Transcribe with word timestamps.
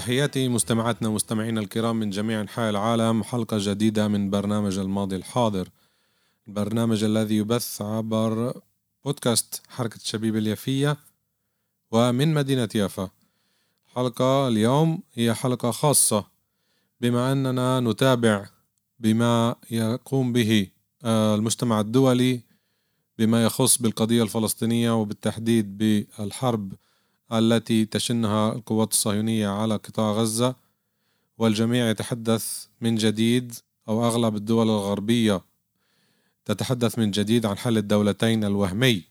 تحياتي 0.00 0.48
مستمعاتنا 0.48 1.08
ومستمعينا 1.08 1.60
الكرام 1.60 1.96
من 1.96 2.10
جميع 2.10 2.40
أنحاء 2.40 2.70
العالم. 2.70 3.22
حلقة 3.22 3.56
جديدة 3.60 4.08
من 4.08 4.30
برنامج 4.30 4.78
الماضي 4.78 5.16
الحاضر. 5.16 5.68
البرنامج 6.48 7.04
الذي 7.04 7.36
يبث 7.36 7.82
عبر 7.82 8.60
بودكاست 9.04 9.62
حركة 9.68 9.96
الشبيب 9.96 10.36
اليافية 10.36 10.96
ومن 11.90 12.34
مدينة 12.34 12.68
يافا. 12.74 13.10
حلقة 13.94 14.48
اليوم 14.48 15.02
هي 15.14 15.34
حلقة 15.34 15.70
خاصة 15.70 16.24
بما 17.00 17.32
أننا 17.32 17.80
نتابع 17.80 18.46
بما 18.98 19.56
يقوم 19.70 20.32
به 20.32 20.66
آه، 21.04 21.34
المجتمع 21.34 21.80
الدولي 21.80 22.40
بما 23.18 23.44
يخص 23.44 23.82
بالقضية 23.82 24.22
الفلسطينية 24.22 25.00
وبالتحديد 25.00 25.78
بالحرب 25.78 26.72
التي 27.32 27.84
تشنها 27.84 28.52
القوات 28.52 28.92
الصهيونية 28.92 29.48
على 29.48 29.76
قطاع 29.76 30.12
غزة 30.12 30.54
والجميع 31.38 31.90
يتحدث 31.90 32.66
من 32.80 32.94
جديد 32.94 33.54
أو 33.88 34.06
أغلب 34.06 34.36
الدول 34.36 34.66
الغربية 34.66 35.40
تتحدث 36.44 36.98
من 36.98 37.10
جديد 37.10 37.46
عن 37.46 37.58
حل 37.58 37.78
الدولتين 37.78 38.44
الوهمي. 38.44 39.02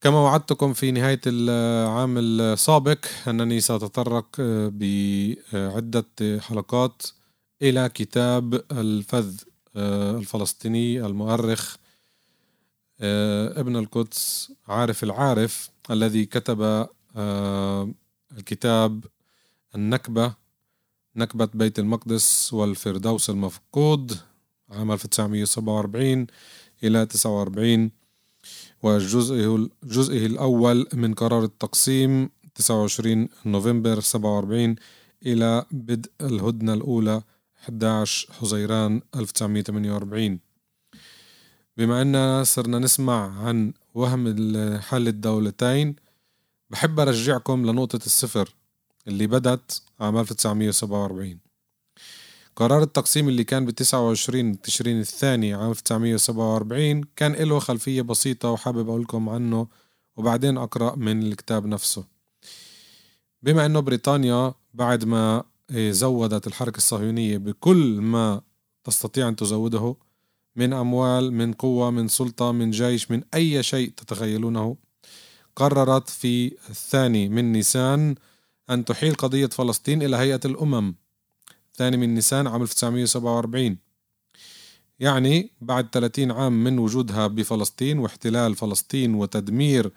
كما 0.00 0.20
وعدتكم 0.20 0.72
في 0.72 0.90
نهاية 0.90 1.20
العام 1.26 2.18
السابق 2.18 3.04
أنني 3.28 3.60
سأتطرق 3.60 4.26
بعدة 4.68 6.40
حلقات 6.40 7.02
إلى 7.62 7.88
كتاب 7.88 8.62
الفذ 8.72 9.40
الفلسطيني 9.76 11.06
المؤرخ 11.06 11.76
ابن 13.00 13.76
القدس 13.76 14.52
عارف 14.68 15.04
العارف. 15.04 15.70
الذي 15.90 16.26
كتب 16.26 16.88
آه، 17.16 17.90
الكتاب 18.38 19.04
النكبة 19.74 20.34
نكبة 21.16 21.48
بيت 21.54 21.78
المقدس 21.78 22.52
والفردوس 22.52 23.30
المفقود 23.30 24.18
عام 24.70 24.92
1947 24.92 26.26
إلى 26.84 27.06
49 27.06 27.90
وجزئه 28.82 29.68
جزئه 29.84 30.26
الأول 30.26 30.86
من 30.94 31.14
قرار 31.14 31.44
التقسيم 31.44 32.30
29 32.54 33.28
نوفمبر 33.46 34.00
47 34.00 34.76
إلى 35.26 35.64
بدء 35.70 36.10
الهدنة 36.20 36.74
الأولى 36.74 37.22
11 37.62 38.32
حزيران 38.32 39.02
1948 39.16 40.38
بما 41.76 42.02
أننا 42.02 42.44
صرنا 42.44 42.78
نسمع 42.78 43.46
عن 43.46 43.72
وهم 43.96 44.28
حل 44.78 45.08
الدولتين. 45.08 45.96
بحب 46.70 47.00
أرجعكم 47.00 47.66
لنقطة 47.66 48.06
الصفر 48.06 48.54
اللي 49.08 49.26
بدت 49.26 49.82
عام 50.00 50.18
1947 50.18 51.38
قرار 52.56 52.82
التقسيم 52.82 53.28
اللي 53.28 53.44
كان 53.44 53.66
ب 53.66 53.70
29 53.70 54.60
تشرين 54.60 55.00
الثاني 55.00 55.54
عام 55.54 55.70
1947 55.70 57.04
كان 57.16 57.32
له 57.32 57.58
خلفية 57.58 58.02
بسيطة 58.02 58.50
وحابب 58.50 58.88
أقول 58.88 59.02
لكم 59.02 59.28
عنه 59.28 59.68
وبعدين 60.16 60.58
أقرأ 60.58 60.96
من 60.96 61.22
الكتاب 61.22 61.66
نفسه. 61.66 62.04
بما 63.42 63.66
أنه 63.66 63.80
بريطانيا 63.80 64.54
بعد 64.74 65.04
ما 65.04 65.44
زودت 65.72 66.46
الحركة 66.46 66.76
الصهيونية 66.76 67.38
بكل 67.38 68.00
ما 68.00 68.40
تستطيع 68.84 69.28
أن 69.28 69.36
تزوده 69.36 69.96
من 70.56 70.72
أموال 70.72 71.32
من 71.32 71.52
قوة 71.52 71.90
من 71.90 72.08
سلطة 72.08 72.52
من 72.52 72.70
جيش 72.70 73.10
من 73.10 73.22
أي 73.34 73.62
شيء 73.62 73.92
تتخيلونه. 73.96 74.76
قررت 75.56 76.08
في 76.08 76.56
الثاني 76.70 77.28
من 77.28 77.52
نيسان 77.52 78.14
أن 78.70 78.84
تحيل 78.84 79.14
قضية 79.14 79.46
فلسطين 79.46 80.02
إلى 80.02 80.16
هيئة 80.16 80.40
الأمم. 80.44 80.94
الثاني 81.72 81.96
من 81.96 82.14
نيسان 82.14 82.46
عام 82.46 82.62
1947 82.62 83.78
يعني 85.00 85.50
بعد 85.60 85.88
30 85.92 86.30
عام 86.30 86.64
من 86.64 86.78
وجودها 86.78 87.26
بفلسطين 87.26 87.98
واحتلال 87.98 88.54
فلسطين 88.54 89.14
وتدمير 89.14 89.92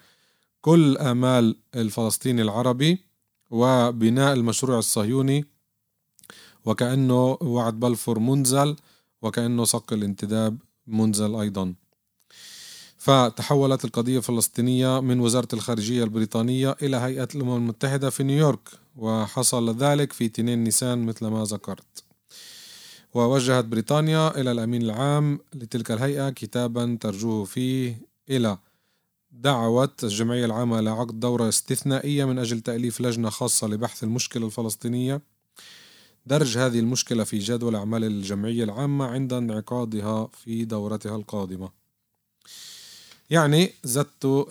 كل 0.60 0.98
آمال 0.98 1.56
الفلسطيني 1.74 2.42
العربي 2.42 3.04
وبناء 3.50 4.32
المشروع 4.32 4.78
الصهيوني 4.78 5.44
وكأنه 6.64 7.38
وعد 7.40 7.80
بلفور 7.80 8.18
منزل 8.18 8.76
وكأنه 9.22 9.64
صك 9.64 9.92
الانتداب 9.92 10.58
منزل 10.86 11.36
أيضا. 11.36 11.74
فتحولت 12.96 13.84
القضية 13.84 14.18
الفلسطينية 14.18 15.00
من 15.00 15.20
وزارة 15.20 15.48
الخارجية 15.52 16.04
البريطانية 16.04 16.76
إلى 16.82 16.96
هيئة 16.96 17.28
الأمم 17.34 17.56
المتحدة 17.56 18.10
في 18.10 18.22
نيويورك 18.22 18.68
وحصل 18.96 19.76
ذلك 19.76 20.12
في 20.12 20.24
2 20.24 20.64
نيسان 20.64 21.06
مثل 21.06 21.26
ما 21.26 21.44
ذكرت. 21.44 22.04
ووجهت 23.14 23.64
بريطانيا 23.64 24.40
إلى 24.40 24.52
الأمين 24.52 24.82
العام 24.82 25.38
لتلك 25.54 25.90
الهيئة 25.90 26.30
كتابا 26.30 26.98
ترجوه 27.00 27.44
فيه 27.44 28.02
إلى 28.30 28.58
دعوة 29.30 29.92
الجمعية 30.02 30.44
العامة 30.44 30.78
إلى 30.78 30.90
عقد 30.90 31.20
دورة 31.20 31.48
استثنائية 31.48 32.24
من 32.24 32.38
أجل 32.38 32.60
تأليف 32.60 33.00
لجنة 33.00 33.30
خاصة 33.30 33.66
لبحث 33.66 34.04
المشكلة 34.04 34.46
الفلسطينية. 34.46 35.22
درج 36.30 36.58
هذه 36.58 36.78
المشكلة 36.78 37.24
في 37.24 37.38
جدول 37.38 37.76
أعمال 37.76 38.04
الجمعية 38.04 38.64
العامة 38.64 39.06
عند 39.06 39.32
انعقادها 39.32 40.26
في 40.26 40.64
دورتها 40.64 41.16
القادمة. 41.16 41.70
يعني 43.30 43.72
زتوا 43.84 44.44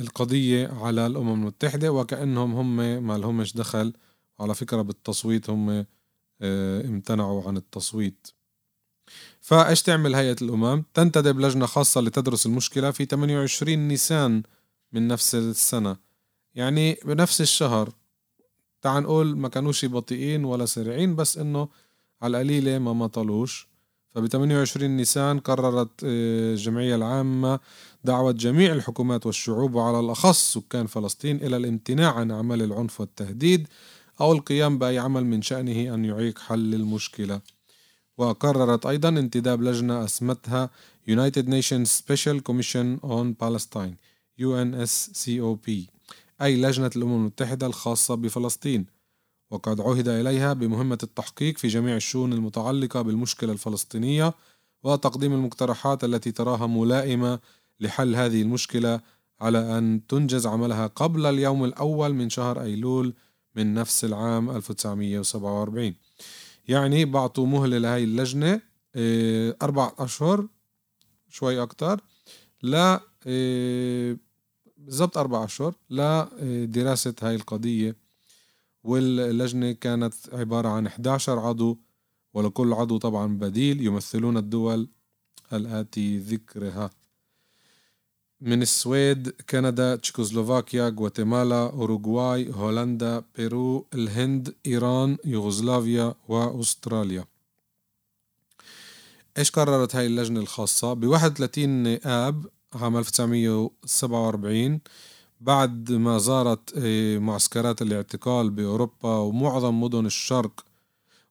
القضية 0.00 0.68
على 0.68 1.06
الأمم 1.06 1.32
المتحدة 1.32 1.92
وكأنهم 1.92 2.54
هم 2.54 2.76
ما 3.06 3.18
لهمش 3.18 3.56
دخل. 3.56 3.92
على 4.40 4.54
فكرة 4.54 4.82
بالتصويت 4.82 5.50
هم 5.50 5.86
آه، 6.40 6.80
امتنعوا 6.80 7.48
عن 7.48 7.56
التصويت. 7.56 8.28
فإيش 9.40 9.82
تعمل 9.82 10.14
هيئة 10.14 10.36
الأمم؟ 10.42 10.84
تنتدب 10.94 11.40
لجنة 11.40 11.66
خاصة 11.66 12.00
لتدرس 12.00 12.46
المشكلة 12.46 12.90
في 12.90 13.04
28 13.04 13.88
نيسان 13.88 14.42
من 14.92 15.08
نفس 15.08 15.34
السنة. 15.34 15.96
يعني 16.54 16.98
بنفس 17.04 17.40
الشهر 17.40 17.92
تعال 18.82 19.02
نقول 19.02 19.36
ما 19.36 19.48
كانوش 19.48 19.84
بطيئين 19.84 20.44
ولا 20.44 20.66
سريعين 20.66 21.16
بس 21.16 21.38
إنه 21.38 21.68
على 22.22 22.40
القليلة 22.40 22.78
ما 22.78 22.92
مطلوش. 22.92 23.68
فب 24.14 24.26
28 24.26 24.96
نيسان 24.96 25.38
قررت 25.40 25.90
آه، 26.04 26.52
الجمعية 26.52 26.94
العامة 26.94 27.60
دعوة 28.04 28.32
جميع 28.32 28.72
الحكومات 28.72 29.26
والشعوب 29.26 29.74
وعلى 29.74 30.00
الأخص 30.00 30.52
سكان 30.54 30.86
فلسطين 30.86 31.36
إلى 31.36 31.56
الامتناع 31.56 32.12
عن 32.14 32.30
أعمال 32.30 32.62
العنف 32.62 33.00
والتهديد 33.00 33.68
أو 34.20 34.32
القيام 34.32 34.78
بأي 34.78 34.98
عمل 34.98 35.24
من 35.24 35.42
شأنه 35.42 35.94
أن 35.94 36.04
يعيق 36.04 36.38
حل 36.38 36.74
المشكلة. 36.74 37.40
وقررت 38.18 38.86
أيضا 38.86 39.08
انتداب 39.08 39.62
لجنة 39.62 40.04
أسمتها 40.04 40.70
United 41.08 41.46
Nations 41.48 41.88
Special 42.02 42.40
Commission 42.48 43.00
on 43.02 43.34
Palestine 43.42 43.94
UNSCOP 44.40 45.66
أي 46.42 46.56
لجنة 46.56 46.90
الأمم 46.96 47.14
المتحدة 47.14 47.66
الخاصة 47.66 48.14
بفلسطين. 48.14 48.86
وقد 49.50 49.80
عهد 49.80 50.08
إليها 50.08 50.52
بمهمة 50.52 50.98
التحقيق 51.02 51.58
في 51.58 51.68
جميع 51.68 51.96
الشؤون 51.96 52.32
المتعلقة 52.32 53.02
بالمشكلة 53.02 53.52
الفلسطينية 53.52 54.34
وتقديم 54.82 55.32
المقترحات 55.32 56.04
التي 56.04 56.32
تراها 56.32 56.66
ملائمة 56.66 57.40
لحل 57.80 58.14
هذه 58.16 58.42
المشكلة 58.42 59.00
على 59.40 59.78
أن 59.78 60.00
تنجز 60.08 60.46
عملها 60.46 60.86
قبل 60.86 61.26
اليوم 61.26 61.64
الأول 61.64 62.14
من 62.14 62.30
شهر 62.30 62.62
أيلول 62.62 63.14
من 63.56 63.74
نفس 63.74 64.04
العام 64.04 64.50
1947 64.50 65.94
يعني 66.68 67.04
بعطوا 67.04 67.46
مهلة 67.46 67.78
لهي 67.78 68.04
اللجنة 68.04 68.60
آه، 68.94 69.56
أربع 69.62 69.92
أشهر 69.98 70.46
شوي 71.28 71.62
أكتر 71.62 72.00
لا 72.62 73.00
آه، 73.26 74.16
بالضبط 74.80 75.18
أربع 75.18 75.44
أشهر 75.44 75.74
لدراسة 75.90 77.14
هاي 77.22 77.34
القضية 77.34 77.96
واللجنة 78.84 79.72
كانت 79.72 80.14
عبارة 80.32 80.68
عن 80.68 80.86
11 80.86 81.38
عضو 81.38 81.78
ولكل 82.34 82.72
عضو 82.72 82.98
طبعا 82.98 83.38
بديل 83.38 83.86
يمثلون 83.86 84.36
الدول 84.36 84.88
الآتي 85.52 86.18
ذكرها. 86.18 86.90
من 88.40 88.62
السويد 88.62 89.28
كندا 89.28 89.96
تشيكوسلوفاكيا 89.96 90.88
غواتيمالا 90.98 91.70
أوروغواي 91.70 92.50
هولندا 92.52 93.22
بيرو 93.36 93.86
الهند 93.94 94.54
إيران 94.66 95.16
يوغوسلافيا 95.24 96.14
وأستراليا. 96.28 97.24
إيش 99.38 99.50
قررت 99.50 99.96
هاي 99.96 100.06
اللجنة 100.06 100.40
الخاصة؟ 100.40 100.92
ب 100.92 101.06
31 101.06 101.86
آب 102.06 102.46
عام 102.74 102.96
1947 102.96 104.80
بعد 105.40 105.92
ما 105.92 106.18
زارت 106.18 106.72
آه، 106.76 107.18
معسكرات 107.18 107.82
الاعتقال 107.82 108.50
بأوروبا 108.50 109.08
ومعظم 109.16 109.80
مدن 109.80 110.06
الشرق 110.06 110.64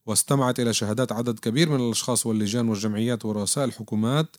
واستمعت 0.05 0.59
إلى 0.59 0.73
شهادات 0.73 1.11
عدد 1.11 1.39
كبير 1.39 1.69
من 1.69 1.79
الأشخاص 1.85 2.25
واللجان 2.25 2.69
والجمعيات 2.69 3.25
ورؤساء 3.25 3.65
الحكومات 3.65 4.35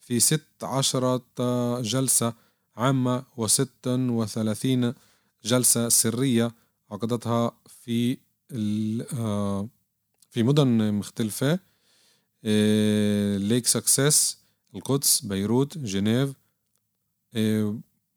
في 0.00 0.20
ست 0.20 0.46
عشرة 0.62 1.22
جلسة 1.80 2.32
عامة 2.76 3.24
وست 3.36 3.86
وثلاثين 3.86 4.94
جلسة 5.44 5.88
سرية 5.88 6.54
عقدتها 6.90 7.52
في 7.84 8.18
آه، 9.18 9.68
في 10.30 10.42
مدن 10.42 10.94
مختلفة 10.94 11.58
آه، 12.44 13.36
ليك 13.36 13.66
سكسس 13.66 14.38
القدس 14.74 15.20
بيروت 15.20 15.78
جنيف 15.78 16.43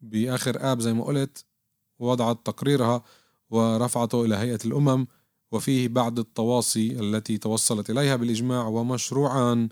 بآخر 0.01 0.71
آب 0.71 0.79
زي 0.79 0.93
ما 0.93 1.03
قلت 1.03 1.45
وضعت 1.99 2.45
تقريرها 2.45 3.03
ورفعته 3.49 4.25
إلى 4.25 4.35
هيئة 4.35 4.59
الأمم 4.65 5.07
وفيه 5.51 5.87
بعض 5.87 6.19
التواصي 6.19 6.99
التي 6.99 7.37
توصلت 7.37 7.89
إليها 7.89 8.15
بالإجماع 8.15 8.67
ومشروعان. 8.67 9.69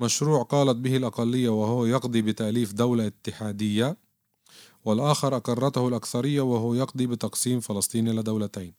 مشروع 0.00 0.42
قالت 0.42 0.76
به 0.76 0.96
الأقلية 0.96 1.48
وهو 1.48 1.86
يقضي 1.86 2.22
بتأليف 2.22 2.72
دولة 2.72 3.06
اتحادية 3.06 3.96
والآخر 4.84 5.36
أقرته 5.36 5.88
الأكثرية 5.88 6.40
وهو 6.40 6.74
يقضي 6.74 7.06
بتقسيم 7.06 7.60
فلسطين 7.60 8.08
إلى 8.08 8.22
دولتين. 8.22 8.74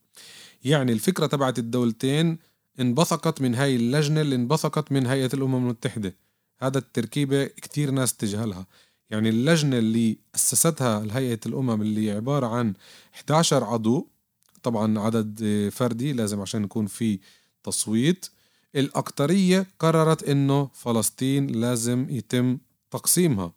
يعني 0.63 0.91
الفكرة 0.91 1.25
تبعت 1.25 1.59
الدولتين 1.59 2.39
انبثقت 2.79 3.41
من 3.41 3.55
هاي 3.55 3.75
اللجنة 3.75 4.21
اللي 4.21 4.35
انبثقت 4.35 4.91
من 4.91 5.05
هيئة 5.05 5.29
الأمم 5.33 5.55
المتحدة. 5.55 6.15
هذا 6.57 6.77
التركيبة 6.77 7.45
كتير 7.45 7.91
ناس 7.91 8.13
تجهلها. 8.17 8.65
يعني 9.09 9.29
اللجنة 9.29 9.77
اللي 9.77 10.17
أسستها 10.35 11.05
هيئة 11.11 11.39
الأمم 11.45 11.81
اللي 11.81 12.11
عبارة 12.11 12.47
عن 12.47 12.73
11 13.15 13.63
عضو 13.63 14.07
طبعا 14.63 14.99
عدد 14.99 15.69
فردي 15.71 16.13
لازم 16.13 16.41
عشان 16.41 16.63
يكون 16.63 16.85
في 16.87 17.19
تصويت 17.63 18.25
الأكترية 18.75 19.67
قررت 19.79 20.23
إنه 20.23 20.69
فلسطين 20.73 21.47
لازم 21.47 22.07
يتم 22.09 22.57
تقسيمها. 22.91 23.53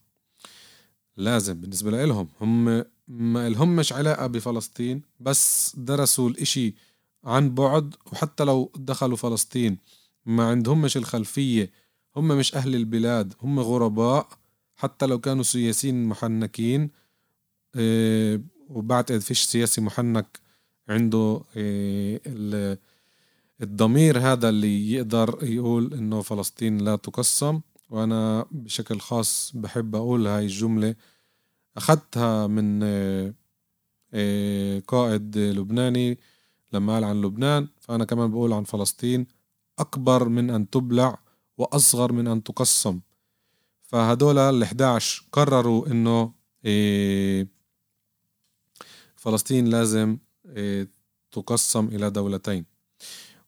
لازم 1.16 1.60
بالنسبة 1.60 2.04
لهم 2.04 2.28
هم 2.40 2.84
ما 3.08 3.48
لهمش 3.48 3.92
علاقة 3.92 4.26
بفلسطين 4.26 5.02
بس 5.20 5.72
درسوا 5.76 6.28
الإشي 6.28 6.74
عن 7.24 7.54
بعد 7.54 7.94
وحتى 8.12 8.44
لو 8.44 8.72
دخلوا 8.76 9.16
فلسطين 9.16 9.78
ما 10.26 10.48
عندهمش 10.48 10.96
الخلفية. 10.96 11.70
هم 12.16 12.28
مش 12.28 12.54
أهل 12.54 12.74
البلاد 12.74 13.34
هم 13.42 13.60
غرباء. 13.60 14.28
حتى 14.78 15.06
لو 15.06 15.18
كانوا 15.20 15.42
سياسيين 15.42 16.04
محنكين 16.04 16.90
إيه 17.76 18.42
وبعتقد 18.68 19.18
فيش 19.18 19.42
سياسي 19.42 19.80
محنك 19.80 20.40
عنده 20.88 21.42
إيه 21.56 22.20
الضمير 23.62 24.18
هذا 24.18 24.48
اللي 24.48 24.92
يقدر 24.92 25.38
يقول 25.42 25.94
إنه 25.94 26.22
فلسطين 26.22 26.78
لا 26.78 26.96
تقسم. 26.96 27.60
وأنا 27.90 28.46
بشكل 28.50 29.00
خاص 29.00 29.52
بحب 29.54 29.94
أقول 29.96 30.26
هاي 30.26 30.44
الجملة 30.44 30.94
أخذتها 31.76 32.46
من 32.46 32.80
آه، 32.82 33.34
آه، 34.14 34.82
قائد 34.86 35.38
لبناني 35.38 36.18
لما 36.72 36.94
قال 36.94 37.04
عن 37.04 37.22
لبنان. 37.22 37.68
فأنا 37.80 38.04
كمان 38.04 38.30
بقول 38.30 38.52
عن 38.52 38.64
فلسطين 38.64 39.26
أكبر 39.78 40.28
من 40.28 40.50
أن 40.50 40.70
تبلع 40.70 41.18
وأصغر 41.58 42.12
من 42.12 42.26
أن 42.26 42.42
تقسم. 42.42 43.00
فهدول 43.88 44.38
ال 44.38 44.62
11 44.62 45.24
قرروا 45.32 45.86
إنه 45.86 46.32
آه، 46.64 47.46
فلسطين 49.16 49.66
لازم 49.66 50.18
تقسم 51.32 51.86
إلى 51.86 52.10
دولتين. 52.10 52.64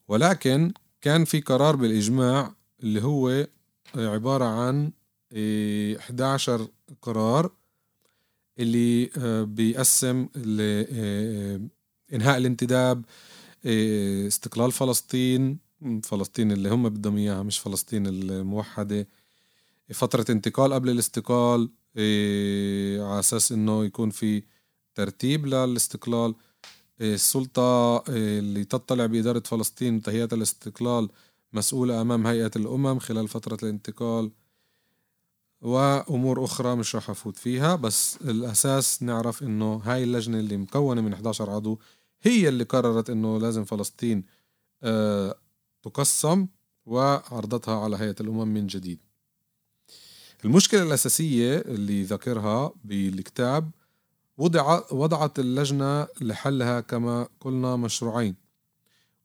ولكن 0.07 0.73
كان 1.01 1.25
في 1.25 1.41
قرار 1.41 1.75
بالإجماع 1.75 2.53
اللي 2.83 3.03
هو 3.03 3.47
عبارة 3.95 4.45
عن 4.45 4.91
11 5.99 6.67
قرار 7.01 7.51
اللي 8.59 9.09
آه، 9.17 9.43
بيقسم 9.43 10.27
آه، 10.59 11.61
إنهاء 12.13 12.37
الانتداب 12.37 13.05
آه، 13.65 14.27
استقلال 14.27 14.71
فلسطين 14.71 15.59
فلسطين 16.03 16.51
اللي 16.51 16.69
هم 16.69 16.89
بدهم 16.89 17.17
إياها 17.17 17.43
مش 17.43 17.59
فلسطين 17.59 18.07
الموحدة. 18.07 19.07
فترة 19.89 20.25
انتقال 20.29 20.73
قبل 20.73 20.89
الاستقلال 20.89 21.69
على 23.07 23.19
أساس 23.19 23.51
إنه 23.51 23.85
يكون 23.85 24.09
في 24.09 24.43
ترتيب 24.95 25.45
للاستقلال. 25.45 26.35
السلطة 27.01 27.61
آه، 27.97 28.03
اللي 28.09 28.63
تطلع 28.63 29.05
بإدارة 29.05 29.43
فلسطين 29.45 29.95
وتهيئة 29.95 30.29
الاستقلال 30.33 31.09
مسؤولة 31.53 32.01
أمام 32.01 32.27
هيئة 32.27 32.51
الأمم 32.55 32.99
خلال 32.99 33.27
فترة 33.27 33.57
الانتقال 33.63 34.31
وأمور 35.61 36.45
أخرى 36.45 36.75
مش 36.75 36.95
راح 36.95 37.09
أفوت 37.09 37.37
فيها. 37.37 37.75
بس 37.75 38.17
الأساس 38.21 39.03
نعرف 39.03 39.43
إنه 39.43 39.75
هاي 39.75 40.03
اللجنة 40.03 40.39
اللي 40.39 40.57
مكونة 40.57 41.01
من 41.01 41.13
11 41.13 41.49
عضو 41.49 41.79
هي 42.21 42.49
اللي 42.49 42.63
قررت 42.63 43.09
إنه 43.09 43.39
لازم 43.39 43.65
فلسطين 43.65 44.23
آه، 44.83 45.35
تقسم 45.83 46.47
وعرضتها 46.85 47.79
على 47.79 47.97
هيئة 47.97 48.15
الأمم 48.21 48.47
من 48.47 48.67
جديد. 48.67 48.99
المشكلة 50.45 50.83
الأساسية 50.83 51.57
اللي 51.57 52.03
ذكرها 52.03 52.73
بالكتاب 52.83 53.71
وضع 54.37 54.81
وضعت 54.91 55.39
اللجنة 55.39 56.07
لحلها 56.21 56.81
كما 56.81 57.27
قلنا 57.39 57.75
مشروعين. 57.75 58.35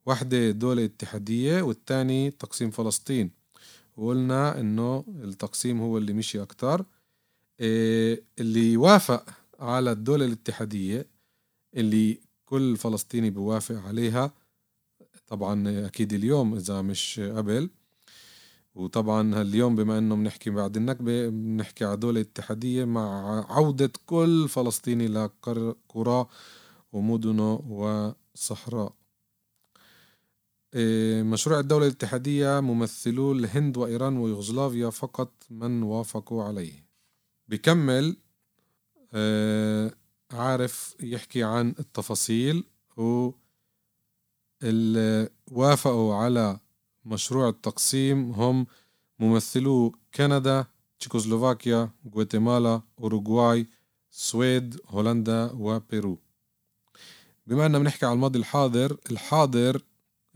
واحدة 0.06 0.50
دولة 0.50 0.84
اتحادية 0.84 1.62
والتاني 1.62 2.30
تقسيم 2.30 2.70
فلسطين. 2.70 3.30
وقلنا 3.96 4.60
إنه 4.60 5.04
التقسيم 5.08 5.80
هو 5.80 5.98
اللي 5.98 6.12
مشي 6.12 6.42
أكتر. 6.42 6.84
إيه، 7.60 8.22
اللي 8.38 8.76
وافق 8.76 9.24
على 9.60 9.92
الدولة 9.92 10.24
الاتحادية 10.24 11.06
اللي 11.76 12.20
كل 12.44 12.76
فلسطيني 12.76 13.30
بيوافق 13.30 13.76
عليها 13.76 14.32
طبعا 15.26 15.87
أكيد 15.87 16.12
اليوم 16.12 16.54
إذا 16.54 16.82
مش 16.82 17.20
قبل 17.20 17.70
وطبعا 18.76 19.42
اليوم 19.42 19.76
بما 19.76 19.99
إنه 19.99 20.14
بنحكي 20.16 20.50
بعد 20.50 20.76
النكبة 20.76 21.28
بنحكي 21.28 21.85
على 21.85 21.97
دولة 21.97 22.21
اتحادية 22.21 22.85
مع 22.85 23.45
عودة 23.52 23.92
كل 24.06 24.49
فلسطيني 24.49 25.09
لقرى 25.09 26.26
ومدنه 26.92 27.54
وصحراء. 27.54 28.92
إيه، 30.75 31.23
مشروع 31.23 31.61
الدولة 31.61 31.87
الاتحادية 31.87 32.61
ممثلو 32.61 33.33
الهند 33.33 33.76
وإيران 33.76 34.16
ويوغوسلافيا 34.16 34.90
فقط 34.90 35.33
من 35.50 35.83
وافقوا 35.83 36.45
عليه. 36.45 36.87
بكمل 37.49 38.16
إيه، 39.14 39.95
عارف 40.33 40.97
يحكي 41.00 41.42
عن 41.42 41.75
التفاصيل 41.78 42.64
و 42.97 43.30
وافقوا 45.52 46.14
على 46.14 46.61
مشروع 47.06 47.48
التقسيم 47.48 48.30
هم 48.30 48.66
ممثلو 49.18 49.94
كندا 50.14 50.64
تشيكوسلوفاكيا 50.98 51.90
غواتيمالا 52.14 52.82
أوروغواي 53.00 53.66
السويد 54.12 54.80
هولندا 54.88 55.50
وبيرو 55.52 56.18
بما 57.46 57.66
أننا 57.66 57.78
بنحكي 57.78 58.06
على 58.06 58.14
الماضي 58.14 58.38
الحاضر 58.38 58.96
الحاضر 59.10 59.82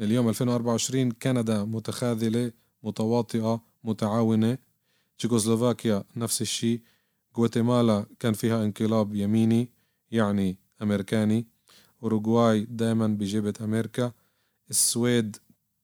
اليوم 0.00 0.28
2024 0.28 1.10
كندا 1.10 1.64
متخاذلة 1.64 2.52
متواطئة 2.82 3.62
متعاونة. 3.84 4.58
تشيكوسلوفاكيا 5.18 6.04
نفس 6.16 6.42
الشيء 6.42 6.80
غواتيمالا 7.38 8.06
كان 8.18 8.32
فيها 8.32 8.64
انقلاب 8.64 9.14
يميني 9.14 9.68
يعني 10.10 10.58
أمريكاني. 10.82 11.46
أوروغواي 12.02 12.64
دائما 12.64 13.06
بجيبة 13.06 13.54
أمريكا. 13.60 14.12
السويد 14.70 15.36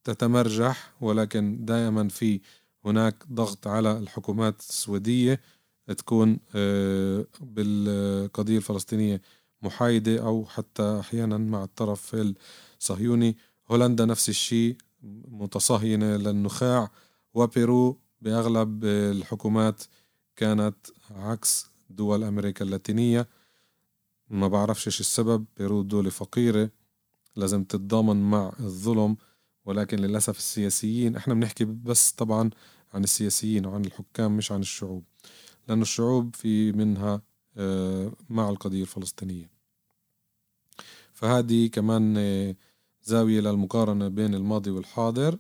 تتمرجح 0.07 0.93
ولكن 1.01 1.65
دائما 1.65 2.09
في 2.09 2.41
هناك 2.85 3.15
ضغط 3.33 3.67
على 3.67 3.99
الحكومات 3.99 4.61
السويدية 4.61 5.41
تكون 5.99 6.39
آه، 6.55 7.27
بالقضية 7.41 8.57
الفلسطينية 8.57 9.23
محايدة 9.63 10.27
أو 10.27 10.47
حتى 10.47 11.01
أحيانا 11.01 11.39
مع 11.39 11.65
الطرف 11.65 12.17
الصهيوني. 12.81 13.37
هولندا 13.71 14.05
نفس 14.05 14.29
الشيء 14.29 14.77
متصهينة 15.29 16.17
للنخاع 16.17 16.91
وبيرو 17.35 17.99
بأغلب 18.21 18.85
الحكومات 18.85 19.83
كانت 20.37 20.77
عكس 21.11 21.67
دول 21.91 22.25
أمريكا 22.25 22.65
اللاتينية. 22.65 23.29
ما 24.31 24.49
بعرفش 24.49 24.87
إيش 24.87 25.01
السبب 25.01 25.45
بيرو 25.59 25.83
دولة 25.83 26.11
فقيرة 26.11 26.71
لازم 27.37 27.65
تتضامن 27.65 28.31
مع 28.31 28.53
الظلم 28.61 29.17
ولكن 29.67 29.99
للأسف 29.99 30.39
السياسيين 30.39 31.17
إحنا 31.17 31.35
بنحكي 31.35 31.65
بس 31.65 32.11
طبعا 32.11 32.51
عن 32.95 33.05
السياسيين 33.05 33.67
وعن 33.67 33.85
الحكام 33.85 34.37
مش 34.37 34.53
عن 34.53 34.61
الشعوب 34.61 35.05
لأن 35.69 35.83
الشعوب 35.83 36.35
في 36.37 36.73
منها 36.73 37.21
آه، 37.59 38.13
مع 38.31 38.49
القضية 38.49 38.83
الفلسطينية. 38.83 39.51
فهذه 41.13 41.67
كمان 41.67 42.15
آه، 42.19 42.55
زاوية 43.05 43.41
للمقارنة 43.41 44.09
بين 44.09 44.35
الماضي 44.35 44.71
والحاضر. 44.71 45.39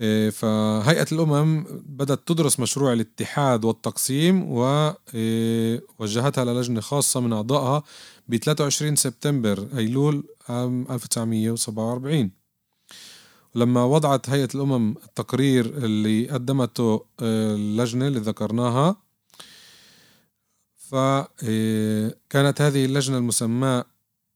آه، 0.00 0.30
فهيئة 0.30 1.06
الأمم 1.12 1.64
بدأت 1.86 2.28
تدرس 2.28 2.60
مشروع 2.60 2.92
الاتحاد 2.92 3.64
والتقسيم 3.64 4.44
ووجهتها 4.48 6.44
للجنة 6.44 6.80
خاصة 6.80 7.20
من 7.20 7.32
أعضائها 7.32 7.82
ب 8.32 8.36
23 8.36 8.96
سبتمبر 8.96 9.68
أيلول 9.76 10.24
عام 10.48 10.86
1947 10.90 12.30
لما 13.54 13.84
وضعت 13.84 14.30
هيئة 14.30 14.48
الأمم 14.54 14.94
التقرير 15.04 15.66
اللي 15.66 16.28
قدمته 16.28 17.04
اللجنة 17.20 18.06
اللي 18.08 18.18
ذكرناها 18.18 18.96
فكانت 20.74 22.60
هذه 22.60 22.84
اللجنة 22.84 23.18
المسماة 23.18 23.84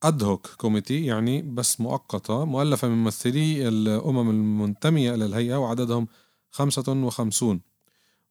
ad 0.02 0.20
hoc 0.20 0.46
committee 0.46 1.06
يعني 1.06 1.42
بس 1.42 1.80
مؤقتة 1.80 2.44
مؤلفة 2.44 2.88
من 2.88 3.04
ممثلي 3.04 3.68
الأمم 3.68 4.30
المنتمية 4.30 5.14
إلى 5.14 5.24
الهيئة 5.24 5.56
وعددهم 5.56 6.08
خمسة 6.50 6.92
وخمسون. 6.92 7.60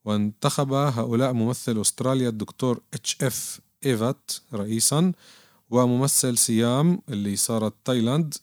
وانتخب 0.05 0.73
هؤلاء 0.73 1.33
ممثل 1.33 1.81
أستراليا 1.81 2.29
الدكتور 2.29 2.81
H 2.93 3.17
V 3.21 3.59
إيفات 3.85 4.31
رئيسا. 4.53 5.11
وممثل 5.69 6.37
سيام 6.37 7.01
اللي 7.09 7.35
صارت 7.35 7.73
تايلاند. 7.85 8.33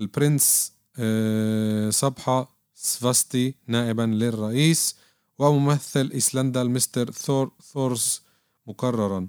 البرنس 0.00 0.72
آه، 0.98 1.90
صبحة 1.90 2.56
سفاستي 2.74 3.54
نائبا 3.66 4.02
للرئيس 4.02 4.96
وممثل 5.38 6.10
إيسلندا 6.14 6.62
المستر 6.62 7.10
ثور 7.10 7.52
ثورز 7.72 8.22
مكررا. 8.66 9.28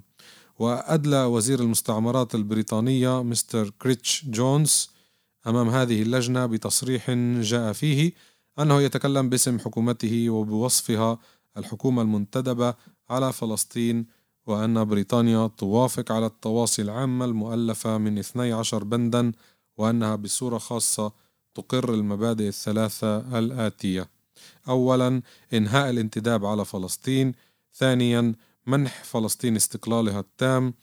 وأدلى 0.58 1.24
وزير 1.24 1.60
المستعمرات 1.60 2.34
البريطانية 2.34 3.22
مستر 3.22 3.70
كريتش 3.70 4.24
جونز 4.24 4.90
أمام 5.46 5.68
هذه 5.68 6.02
اللجنة 6.02 6.46
بتصريح 6.46 7.10
جاء 7.40 7.72
فيه 7.72 8.12
أنه 8.58 8.82
يتكلم 8.82 9.28
باسم 9.28 9.58
حكومته 9.58 10.30
وبوصفها 10.30 11.18
الحكومة 11.56 12.02
المنتدبة 12.02 12.74
على 13.10 13.32
فلسطين 13.32 14.06
وأن 14.46 14.84
بريطانيا 14.84 15.46
توافق 15.46 16.12
على 16.12 16.26
التواصي 16.26 16.82
العامة 16.82 17.24
المؤلفة 17.24 17.98
من 17.98 18.18
12 18.18 18.84
بندا 18.84 19.32
وأنها 19.76 20.16
بصورة 20.16 20.58
خاصة 20.58 21.12
تقر 21.54 21.94
المبادئ 21.94 22.48
الثلاثة 22.48 23.38
الآتية. 23.38 24.08
أولا 24.68 25.22
إنهاء 25.54 25.90
الانتداب 25.90 26.44
على 26.44 26.64
فلسطين. 26.64 27.34
ثانيا 27.74 28.34
منح 28.66 29.04
فلسطين 29.04 29.56
استقلالها 29.56 30.20
التام. 30.20 30.74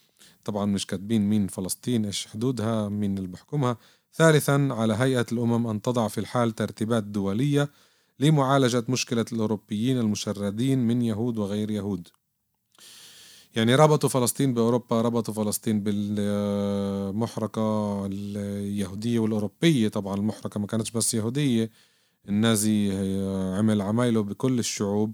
طبعا 0.43 0.65
مش 0.65 0.85
كاتبين 0.85 1.29
مين 1.29 1.47
فلسطين 1.47 2.05
إيش 2.05 2.27
حدودها 2.27 2.89
مين 2.89 3.17
اللي 3.17 3.27
بحكمها 3.27 3.77
ثالثا 4.13 4.67
على 4.71 4.93
هيئة 4.93 5.25
الأمم 5.31 5.67
أن 5.67 5.81
تضع 5.81 6.07
في 6.07 6.17
الحال 6.17 6.51
ترتيبات 6.51 7.03
دولية 7.03 7.69
لمعالجة 8.19 8.83
مشكلة 8.89 9.25
الأوروبيين 9.33 9.99
المشردين 9.99 10.79
من 10.79 11.01
يهود 11.01 11.37
وغير 11.37 11.71
يهود. 11.71 12.07
يعني 13.57 13.75
ربطوا 13.75 14.09
فلسطين 14.09 14.53
بأوروبا 14.53 15.01
ربطوا 15.01 15.33
فلسطين 15.33 15.83
بالمحرقة 15.83 17.61
اليهودية 18.05 19.19
والأوروبية 19.19 19.87
طبعا. 19.87 20.15
المحرقة 20.15 20.59
ما 20.59 20.67
كانتش 20.67 20.91
بس 20.91 21.13
يهودية 21.13 21.69
النازي 22.29 22.91
عمل 23.57 23.81
عمايله 23.81 24.23
بكل 24.23 24.59
الشعوب. 24.59 25.13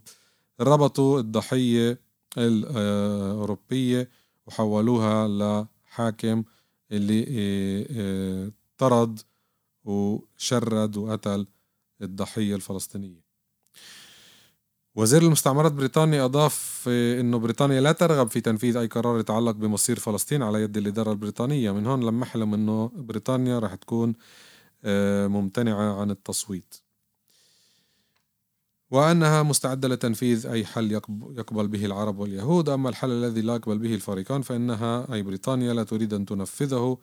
ربطوا 0.61 1.19
الضحية 1.19 1.99
الأوروبية 2.37 4.09
وحولوها 4.47 5.27
لحاكم 5.27 6.43
اللي 6.91 7.25
آه، 7.29 7.85
آه، 7.91 8.51
طرد 8.77 9.19
وشرد 9.85 10.97
وقتل 10.97 11.47
الضحية 12.01 12.55
الفلسطينية. 12.55 13.22
وزير 14.95 15.21
المستعمرات 15.21 15.71
بريطانيا 15.71 16.25
أضاف 16.25 16.85
آه، 16.87 17.21
أنه 17.21 17.37
بريطانيا 17.37 17.81
لا 17.81 17.91
ترغب 17.91 18.29
في 18.29 18.41
تنفيذ 18.41 18.77
أي 18.77 18.87
قرار 18.87 19.19
يتعلق 19.19 19.51
بمصير 19.51 19.99
فلسطين 19.99 20.43
على 20.43 20.61
يد 20.61 20.77
الإدارة 20.77 21.11
البريطانية. 21.11 21.71
من 21.71 21.85
هون 21.85 22.03
لما 22.03 22.25
حلم 22.25 22.53
أنه 22.53 22.91
بريطانيا 22.95 23.59
رح 23.59 23.75
تكون 23.75 24.13
ممتنعة 25.27 26.01
عن 26.01 26.11
التصويت. 26.11 26.75
وأنها 28.91 29.43
مستعدة 29.43 29.87
لتنفيذ 29.87 30.47
أي 30.47 30.65
حل 30.65 30.91
يقبل 31.37 31.67
به 31.67 31.85
العرب 31.85 32.19
واليهود. 32.19 32.69
أما 32.69 32.89
الحل 32.89 33.11
الذي 33.11 33.41
لا 33.41 33.55
يقبل 33.55 33.77
به 33.77 33.95
الفريقان 33.95 34.41
فإنها 34.41 35.13
أي 35.13 35.23
بريطانيا 35.23 35.73
لا 35.73 35.83
تريد 35.83 36.13
أن 36.13 36.25
تنفذه 36.25 36.97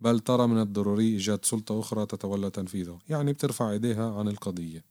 بل 0.00 0.20
ترى 0.20 0.46
من 0.46 0.60
الضروري 0.60 1.08
إيجاد 1.08 1.44
سلطة 1.44 1.80
أخرى 1.80 2.06
تتولى 2.06 2.50
تنفيذه. 2.50 2.98
يعني 3.08 3.32
بترفع 3.32 3.70
إيديها 3.70 4.14
عن 4.18 4.28
القضية. 4.28 4.84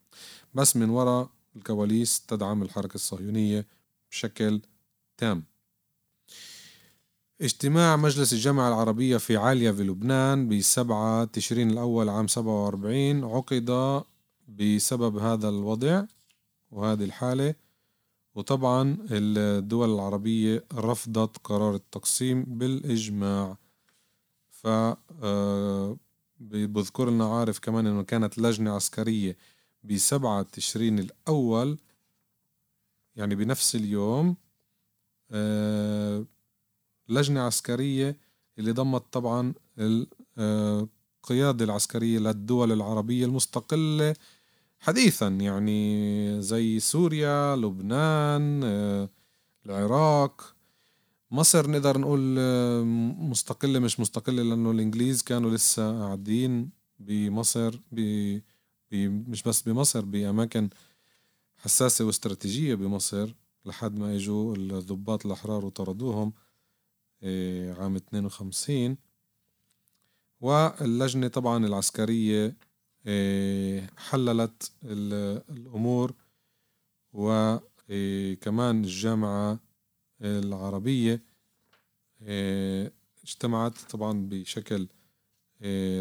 بس 0.53 0.75
من 0.75 0.89
وراء 0.89 1.29
الكواليس 1.55 2.21
تدعم 2.25 2.61
الحركة 2.61 2.95
الصهيونية 2.95 3.65
بشكل 4.11 4.61
تام. 5.17 5.43
اجتماع 7.41 7.95
مجلس 7.95 8.33
الجامعة 8.33 8.67
العربية 8.67 9.17
في 9.17 9.37
عالية 9.37 9.71
في 9.71 9.83
لبنان 9.83 10.49
بسبعة 10.49 11.25
تشرين 11.25 11.71
الأول 11.71 12.09
عام 12.09 12.27
47 12.27 13.23
عقد 13.23 14.03
بسبب 14.47 15.17
هذا 15.17 15.49
الوضع 15.49 16.03
وهذه 16.71 17.03
الحالة. 17.03 17.55
وطبعا 18.35 18.97
الدول 19.11 19.93
العربية 19.93 20.63
رفضت 20.73 21.37
قرار 21.43 21.75
التقسيم 21.75 22.43
بالإجماع. 22.43 23.57
ف 24.49 24.67
آه، 25.23 25.97
بذكر 26.39 27.09
لنا 27.09 27.39
عارف 27.39 27.59
كمان 27.59 27.87
إنه 27.87 28.03
كانت 28.03 28.37
لجنة 28.37 28.71
عسكرية 28.71 29.37
بسبعة 29.83 30.41
تشرين 30.41 30.99
الأول 30.99 31.77
يعني 33.15 33.35
بنفس 33.35 33.75
اليوم 33.75 34.35
آه، 35.31 36.25
لجنة 37.09 37.41
عسكرية 37.41 38.17
اللي 38.59 38.71
ضمت 38.71 39.03
طبعا 39.11 39.53
القيادة 39.79 41.63
آه، 41.63 41.65
العسكرية 41.65 42.19
للدول 42.19 42.71
العربية 42.71 43.25
المستقلة. 43.25 44.15
حديثا 44.79 45.27
يعني 45.27 46.41
زي 46.41 46.79
سوريا 46.79 47.55
لبنان 47.55 48.61
آه، 48.63 49.09
العراق. 49.65 50.55
مصر 51.31 51.71
نقدر 51.71 51.97
نقول 51.97 52.39
مستقلة 53.29 53.79
مش 53.79 53.99
مستقلة 53.99 54.43
لأنه 54.43 54.71
الإنجليز 54.71 55.23
كانوا 55.23 55.51
لسه 55.51 55.99
قاعدين 56.01 56.69
بمصر 56.99 57.79
ب... 57.91 57.99
مش 58.91 59.43
بس 59.43 59.61
بمصر 59.61 60.05
بأماكن 60.05 60.69
حساسة 61.57 62.05
واستراتيجية 62.05 62.75
بمصر 62.75 63.33
لحد 63.65 63.99
ما 63.99 64.15
إجوا 64.15 64.55
الضباط 64.55 65.25
الأحرار 65.25 65.65
وطردوهم 65.65 66.33
آه، 67.23 67.73
عام 67.73 67.95
52 67.95 68.97
واللجنة 70.41 71.27
طبعا 71.27 71.65
العسكرية 71.65 72.55
إيه، 73.07 73.89
حللت 73.97 74.71
الأمور. 74.83 76.13
وكمان 77.13 78.75
إيه، 78.75 78.83
الجامعة 78.83 79.59
العربية 80.21 81.23
إيه، 82.21 82.93
اجتمعت 83.23 83.77
طبعا 83.89 84.27
بشكل 84.29 84.87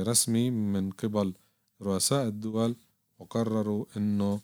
رسمي 0.03 0.51
من 0.51 0.91
قبل 0.91 1.35
رؤساء 1.83 2.27
الدول 2.27 2.77
وقرروا 3.19 3.85
إنه 3.97 4.41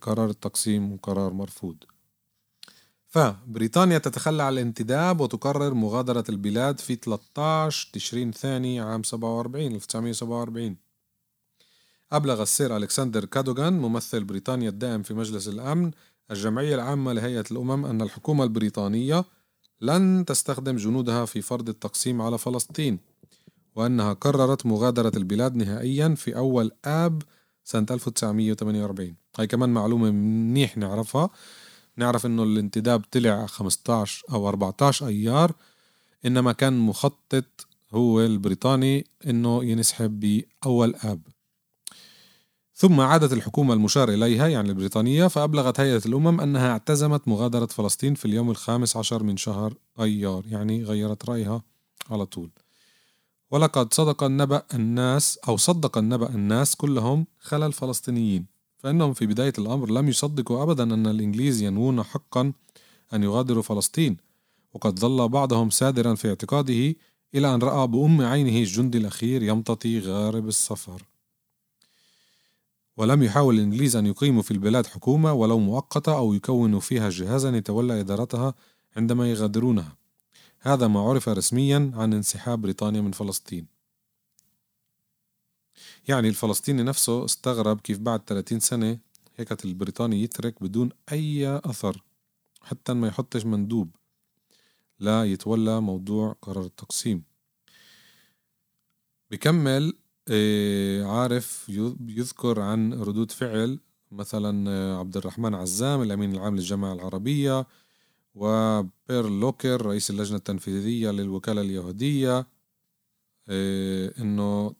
قرار 0.00 0.30
التقسيم 0.30 0.96
قرار 0.96 1.32
مرفوض. 1.32 1.76
فبريطانيا 3.08 3.98
تتخلى 3.98 4.42
عن 4.42 4.52
الانتداب 4.52 5.20
وتقرر 5.20 5.74
مغادرة 5.74 6.24
البلاد 6.28 6.80
في 6.80 6.94
13 6.94 7.90
تشرين 7.92 8.32
ثاني 8.32 8.80
عام 8.80 9.02
47 9.02 9.74
1947 9.74 10.76
أبلغ 12.12 12.42
السير 12.42 12.76
ألكسندر 12.76 13.24
كادوغان 13.24 13.72
ممثل 13.72 14.24
بريطانيا 14.24 14.68
الدائم 14.68 15.02
في 15.02 15.14
مجلس 15.14 15.48
الأمن 15.48 15.90
الجمعية 16.30 16.74
العامة 16.74 17.12
لهيئة 17.12 17.44
الأمم 17.50 17.84
أن 17.86 18.02
الحكومة 18.02 18.44
البريطانية 18.44 19.24
لن 19.80 20.24
تستخدم 20.24 20.76
جنودها 20.76 21.24
في 21.24 21.42
فرض 21.42 21.68
التقسيم 21.68 22.22
على 22.22 22.38
فلسطين. 22.38 22.98
وأنها 23.74 24.12
قررت 24.12 24.66
مغادرة 24.66 25.12
البلاد 25.16 25.56
نهائيا 25.56 26.14
في 26.14 26.36
أول 26.36 26.70
آب 26.84 27.22
سنة 27.64 27.86
1948 27.90 29.16
هاي 29.38 29.46
كمان 29.46 29.68
معلومة 29.68 30.10
منيح 30.10 30.76
نعرفها. 30.76 31.30
نعرف 31.96 32.26
إنه 32.26 32.42
الانتداب 32.42 33.02
طلع 33.10 33.46
15 33.46 34.24
أو 34.32 34.48
14 34.48 35.06
أيار. 35.06 35.52
إنما 36.26 36.52
كان 36.52 36.78
مخطط 36.78 37.66
هو 37.92 38.20
البريطاني 38.20 39.06
إنه 39.26 39.64
ينسحب 39.64 40.20
بأول 40.20 40.94
آب. 40.94 41.20
ثم 42.76 43.00
عادت 43.00 43.32
الحكومة 43.32 43.74
المشار 43.74 44.08
إليها 44.08 44.48
يعني 44.48 44.68
البريطانية 44.68 45.26
فأبلغت 45.26 45.80
هيئة 45.80 46.02
الأمم 46.06 46.40
أنها 46.40 46.70
اعتزمت 46.70 47.28
مغادرة 47.28 47.66
فلسطين 47.66 48.14
في 48.14 48.24
اليوم 48.24 48.50
الخامس 48.50 48.96
عشر 48.96 49.22
من 49.22 49.36
شهر 49.36 49.74
أيار 50.00 50.46
يعني 50.46 50.84
غيرت 50.84 51.28
رأيها 51.28 51.62
على 52.10 52.26
طول. 52.26 52.50
ولقد 53.50 53.94
صدق 53.94 54.22
النبأ 54.22 54.62
الناس 54.74 55.38
أو 55.48 55.56
صدق 55.56 55.98
النبأ 55.98 56.28
الناس 56.28 56.76
كلهم 56.76 57.26
خلى 57.40 57.66
الفلسطينيين. 57.66 58.46
فإنهم 58.78 59.12
في 59.12 59.26
بداية 59.26 59.52
الأمر 59.58 59.90
لم 59.90 60.08
يصدقوا 60.08 60.62
أبدا 60.62 60.82
أن 60.82 61.06
الإنجليز 61.06 61.62
ينوون 61.62 62.02
حقا 62.02 62.52
أن 63.14 63.22
يغادروا 63.22 63.62
فلسطين. 63.62 64.16
وقد 64.74 64.98
ظل 64.98 65.28
بعضهم 65.28 65.70
سادرا 65.70 66.14
في 66.14 66.28
اعتقاده 66.28 66.94
إلى 67.34 67.54
أن 67.54 67.58
رأى 67.58 67.86
بأم 67.86 68.22
عينه 68.22 68.58
الجندي 68.58 68.98
الأخير 68.98 69.42
يمتطي 69.42 70.00
غارب 70.00 70.48
السفر. 70.48 71.02
ولم 72.96 73.22
يحاول 73.22 73.54
الإنجليز 73.54 73.96
أن 73.96 74.06
يقيموا 74.06 74.42
في 74.42 74.50
البلاد 74.50 74.86
حكومة 74.86 75.32
ولو 75.32 75.58
مؤقتة 75.58 76.16
أو 76.16 76.34
يكونوا 76.34 76.80
فيها 76.80 77.10
جهازا 77.10 77.56
يتولى 77.56 78.00
إدارتها 78.00 78.54
عندما 78.96 79.30
يغادرونها. 79.30 79.96
هذا 80.64 80.86
ما 80.86 81.00
عرف 81.00 81.28
رسميا 81.28 81.92
عن 81.94 82.12
انسحاب 82.12 82.62
بريطانيا 82.62 83.00
من 83.00 83.12
فلسطين. 83.12 83.66
يعني 86.08 86.28
الفلسطيني 86.28 86.82
نفسه 86.82 87.24
استغرب 87.24 87.80
كيف 87.80 87.98
بعد 87.98 88.20
30 88.26 88.60
سنة 88.60 88.98
هيك 89.36 89.64
البريطاني 89.64 90.22
يترك 90.22 90.62
بدون 90.62 90.90
أي 91.12 91.56
أثر 91.56 92.02
حتى 92.62 92.94
ما 92.94 93.08
يحطش 93.08 93.46
مندوب 93.46 93.96
لا 94.98 95.24
يتولى 95.24 95.80
موضوع 95.80 96.36
قرار 96.42 96.64
التقسيم. 96.64 97.22
بكمل 99.30 99.96
آه، 100.28 101.04
عارف 101.04 101.68
يذكر 102.08 102.60
عن 102.60 102.94
ردود 102.94 103.30
فعل 103.30 103.80
مثلا 104.12 104.70
آه، 104.70 104.98
عبد 104.98 105.16
الرحمن 105.16 105.54
عزام 105.54 106.02
الأمين 106.02 106.34
العام 106.34 106.56
للجامعة 106.56 106.92
العربية 106.92 107.66
وبير 108.34 109.28
لوكر 109.28 109.86
رئيس 109.86 110.10
اللجنة 110.10 110.36
التنفيذية 110.36 111.10
للوكالة 111.10 111.60
اليهودية 111.60 112.46
آه، 113.48 114.12
إنه 114.18 114.74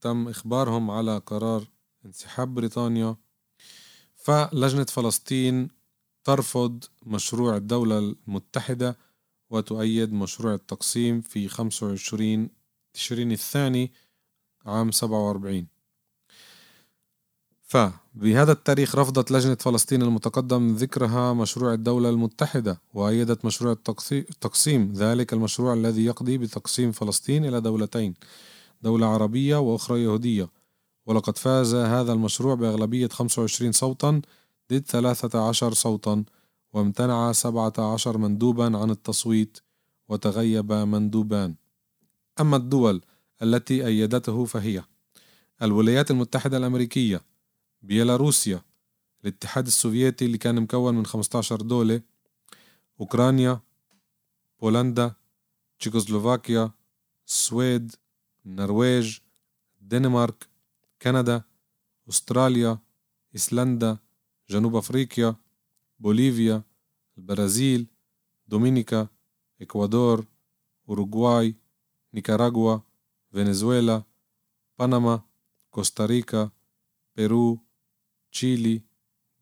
تم 0.00 0.28
إخبارهم 0.28 0.90
على 0.90 1.18
قرار 1.18 1.68
انسحاب 2.06 2.54
بريطانيا. 2.54 3.16
فلجنة 4.14 4.84
فلسطين 4.84 5.68
ترفض 6.24 6.84
مشروع 7.06 7.56
الدولة 7.56 7.98
المتحدة 7.98 8.98
وتؤيد 9.50 10.12
مشروع 10.12 10.54
التقسيم 10.54 11.20
في 11.20 11.48
25 11.48 12.48
تشرين 12.92 13.32
الثاني 13.32 13.92
عام 14.66 14.90
47 14.90 15.66
فبهذا 17.70 18.52
التاريخ 18.52 18.96
رفضت 18.96 19.30
لجنة 19.30 19.54
فلسطين 19.54 20.02
المتقدم 20.02 20.74
ذكرها 20.74 21.32
مشروع 21.32 21.74
الدولة 21.74 22.10
المتحدة 22.10 22.80
وأيدت 22.94 23.44
مشروع 23.44 23.76
التقسيم 24.12 24.92
ذلك 24.92 25.32
المشروع 25.32 25.74
الذي 25.74 26.04
يقضي 26.04 26.38
بتقسيم 26.38 26.92
فلسطين 26.92 27.44
إلى 27.44 27.60
دولتين 27.60 28.14
دولة 28.82 29.06
عربية 29.06 29.56
وأخرى 29.56 30.02
يهودية. 30.02 30.48
ولقد 31.06 31.38
فاز 31.38 31.74
هذا 31.74 32.12
المشروع 32.12 32.54
بأغلبية 32.54 33.08
25 33.08 33.72
صوتا 33.72 34.20
ضد 34.72 34.84
13 34.86 35.72
صوتا 35.72 36.24
وامتنع 36.72 37.32
17 37.32 38.18
مندوبا 38.18 38.78
عن 38.78 38.90
التصويت 38.90 39.58
وتغيب 40.08 40.72
مندوبان. 40.72 41.54
أما 42.40 42.56
الدول 42.56 43.02
التي 43.42 43.86
أيدته 43.86 44.44
فهي 44.44 44.82
الولايات 45.62 46.10
المتحدة 46.10 46.56
الأمريكية 46.56 47.29
بيلاروسيا 47.82 48.62
الاتحاد 49.24 49.66
السوفيتي 49.66 50.24
اللي 50.24 50.38
كان 50.38 50.60
مكون 50.62 50.94
من 50.94 51.06
15 51.06 51.56
دولة 51.62 52.02
أوكرانيا 53.00 53.60
بولندا 54.60 55.14
تشيكوسلوفاكيا 55.78 56.70
السويد 57.26 57.94
النرويج 58.46 59.18
الدنمارك 59.80 60.48
كندا 61.02 61.42
أستراليا 62.08 62.78
إيسلندا 63.34 63.98
جنوب 64.50 64.76
أفريقيا 64.76 65.36
بوليفيا 65.98 66.62
البرازيل 67.18 67.86
دومينيكا 68.48 69.08
إكوادور 69.62 70.24
أوروغواي 70.88 71.56
نيكاراغوا 72.14 72.78
فنزويلا 73.32 74.02
بنما 74.78 75.22
كوستاريكا 75.70 76.50
بيرو 77.16 77.58
تشيلي 78.32 78.82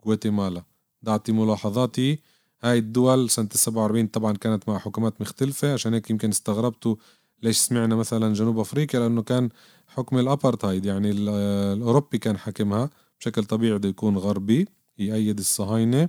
غواتيمالا. 0.07 0.63
دعتي 1.03 1.33
ملاحظاتي. 1.33 2.19
هاي 2.63 2.79
الدول 2.79 3.31
سنة 3.31 3.49
47 3.53 4.07
طبعا 4.07 4.33
كانت 4.33 4.69
مع 4.69 4.79
حكومات 4.79 5.21
مختلفة. 5.21 5.73
عشان 5.73 5.95
هيك 5.95 6.11
يمكن 6.11 6.29
استغربتوا 6.29 6.97
ليش 7.43 7.57
سمعنا 7.59 7.97
مثلا 7.97 8.35
جنوب 8.35 8.59
أفريقيا 8.59 9.01
لأنه 9.01 9.23
كان 9.23 9.49
حكم 9.87 10.19
الابارتايد 10.19 10.87
يعني 10.87 11.11
الأوروبي 11.11 12.19
كان 12.19 12.39
حاكمها. 12.39 12.91
بشكل 13.21 13.45
طبيعي 13.45 13.79
بده 13.79 13.89
يكون 13.89 14.17
غربي 14.19 14.69
يأيد 14.99 15.39
الصهاينة. 15.39 16.09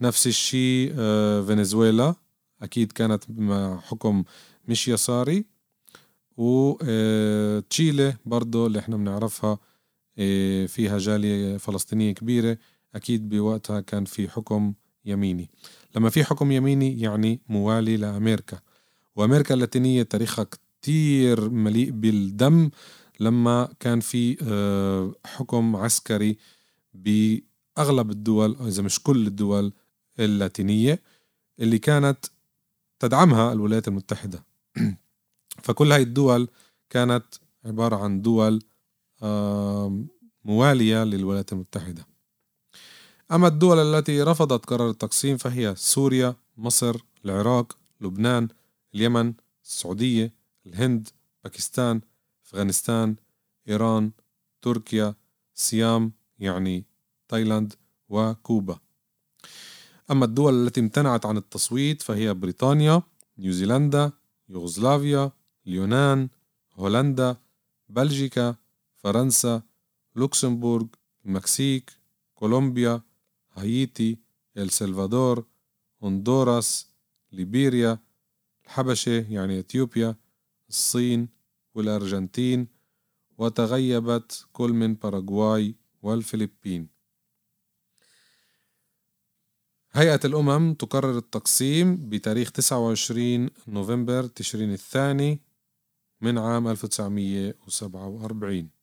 نفس 0.00 0.26
الشيء 0.26 0.92
آه، 0.98 1.42
فنزويلا. 1.42 2.14
أكيد 2.62 2.92
كانت 2.92 3.24
مع 3.30 3.80
حكم 3.80 4.24
مش 4.68 4.88
يساري. 4.88 5.44
وتشيلي 6.36 8.08
آه، 8.08 8.16
برضه 8.26 8.66
اللي 8.66 8.78
إحنا 8.78 8.96
بنعرفها 8.96 9.58
فيها 10.66 10.98
جالية 10.98 11.56
فلسطينية 11.56 12.12
كبيرة 12.12 12.58
أكيد 12.94 13.28
بوقتها 13.28 13.80
كان 13.80 14.04
في 14.04 14.28
حكم 14.28 14.74
يميني. 15.04 15.50
لما 15.96 16.10
في 16.10 16.24
حكم 16.24 16.52
يميني 16.52 17.00
يعني 17.00 17.40
موالي 17.48 17.96
لأمريكا. 17.96 18.58
وأمريكا 19.16 19.54
اللاتينية 19.54 20.02
تاريخها 20.02 20.44
كتير 20.44 21.50
مليء 21.50 21.90
بالدم 21.90 22.70
لما 23.20 23.68
كان 23.80 24.00
في 24.00 24.36
آه، 24.42 25.14
حكم 25.26 25.76
عسكري 25.76 26.36
بأغلب 26.94 28.10
الدول 28.10 28.56
إذا 28.60 28.82
مش 28.82 29.02
كل 29.02 29.26
الدول 29.26 29.72
اللاتينية 30.18 31.02
اللي 31.60 31.78
كانت 31.78 32.26
تدعمها 32.98 33.52
الولايات 33.52 33.88
المتحدة. 33.88 34.44
فكل 35.64 35.92
هاي 35.92 36.02
الدول 36.02 36.48
كانت 36.90 37.24
عبارة 37.64 37.96
عن 37.96 38.22
دول 38.22 38.62
موالية 40.44 41.04
للولايات 41.04 41.52
المتحدة. 41.52 42.06
أما 43.32 43.48
الدول 43.48 43.78
التي 43.78 44.22
رفضت 44.22 44.66
قرار 44.66 44.90
التقسيم 44.90 45.36
فهي 45.36 45.74
سوريا، 45.76 46.34
مصر، 46.56 46.96
العراق، 47.24 47.78
لبنان، 48.00 48.48
اليمن، 48.94 49.34
السعودية، 49.64 50.32
الهند، 50.66 51.08
باكستان، 51.44 52.00
أفغانستان، 52.46 53.16
إيران، 53.68 54.10
تركيا، 54.62 55.14
سيام 55.54 56.12
يعني 56.38 56.84
تايلاند 57.28 57.74
وكوبا. 58.08 58.78
أما 60.10 60.24
الدول 60.24 60.66
التي 60.66 60.80
امتنعت 60.80 61.26
عن 61.26 61.36
التصويت 61.36 62.02
فهي 62.02 62.34
بريطانيا، 62.34 63.02
نيوزيلندا، 63.38 64.12
يوغوسلافيا، 64.48 65.30
اليونان، 65.66 66.28
هولندا، 66.74 67.36
بلجيكا، 67.88 68.56
فرنسا، 68.96 69.62
لوكسمبورغ، 70.14 70.86
المكسيك، 71.26 71.90
كولومبيا، 72.34 73.02
هايتي، 73.54 74.18
السلفادور، 74.56 75.44
هندوراس، 76.02 76.86
ليبيريا، 77.32 77.98
الحبشة 78.64 79.26
يعني 79.30 79.60
إثيوبيا، 79.60 80.16
الصين 80.68 81.28
والأرجنتين 81.74 82.68
وتغيبت 83.38 84.46
كل 84.52 84.72
من 84.72 84.94
باراغواي 84.94 85.74
والفلبين. 86.02 86.88
هيئة 89.92 90.20
الأمم 90.24 90.74
تقرر 90.74 91.18
التقسيم 91.18 92.08
بتاريخ 92.08 92.50
29 92.50 93.50
نوفمبر 93.68 94.26
تشرين 94.26 94.72
الثاني 94.72 95.40
من 96.20 96.38
عام 96.38 96.68
1947 96.68 98.75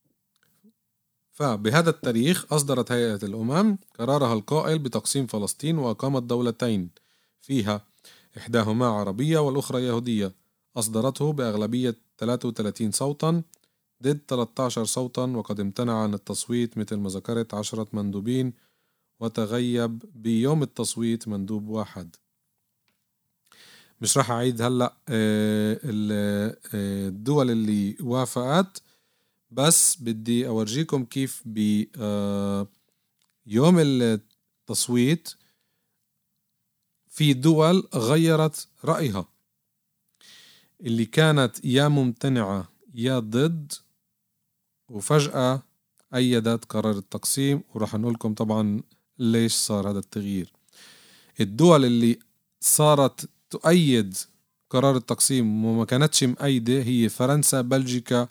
فبهذا 1.34 1.90
التاريخ 1.90 2.54
أصدرت 2.54 2.92
هيئة 2.92 3.20
الأمم 3.24 3.78
قرارها 4.00 4.34
القائل 4.34 4.80
بتقسيم 4.80 5.28
فلسطين 5.28 5.78
وإقامة 5.78 6.20
دولتين 6.20 6.90
فيها 7.42 7.86
إحداهما 8.38 8.86
عربية 8.86 9.40
والأخرى 9.40 9.84
يهودية. 9.84 10.32
أصدرته 10.78 11.34
بأغلبية 11.34 11.96
33 12.18 12.92
صوتا 12.92 13.42
ضد 14.04 14.20
13 14.28 14.84
صوتا 14.86 15.22
وقد 15.22 15.60
امتنع 15.60 16.04
عن 16.04 16.14
التصويت 16.14 16.78
مثل 16.78 16.96
ما 16.96 17.10
ذكرت 17.10 17.54
عشرة 17.54 17.88
مندوبين 17.94 18.54
وتغيب 19.20 20.04
بيوم 20.16 20.64
التصويت 20.64 21.28
مندوب 21.28 21.68
واحد. 21.68 22.16
مش 24.02 24.18
راح 24.18 24.32
أعيد 24.32 24.62
هلأ 24.62 24.94
آه، 25.10 25.80
آه، 25.84 26.58
الدول 27.08 27.52
اللي 27.52 27.98
وافقت. 28.02 28.82
بس 29.54 29.98
بدي 30.02 30.48
أورجيكم 30.48 31.06
كيف 31.06 31.42
ب 31.46 31.86
آه، 31.98 32.68
يوم 33.46 33.80
التصويت 33.80 35.34
في 37.08 37.34
دول 37.34 37.88
غيرت 37.96 38.68
رأيها. 38.86 39.26
اللي 40.82 41.06
كانت 41.06 41.66
يا 41.66 41.88
ممتنعة 41.88 42.70
يا 42.96 43.20
ضد 43.20 43.74
وفجأة 44.90 45.62
أيدت 46.16 46.66
قرار 46.66 46.98
التقسيم. 46.98 47.64
وراح 47.74 47.96
نقول 47.96 48.14
لكم 48.14 48.34
طبعا 48.34 48.82
ليش 49.20 49.54
صار 49.54 49.90
هذا 49.92 50.00
التغيير. 50.00 50.54
الدول 51.40 51.86
اللي 51.86 52.20
صارت 52.62 53.30
تؤيد 53.50 54.18
قرار 54.70 54.98
التقسيم 54.98 55.66
وما 55.66 55.86
كانتش 55.86 56.24
مأيدة 56.24 56.82
هي 56.84 57.10
فرنسا 57.10 57.62
بلجيكا 57.62 58.28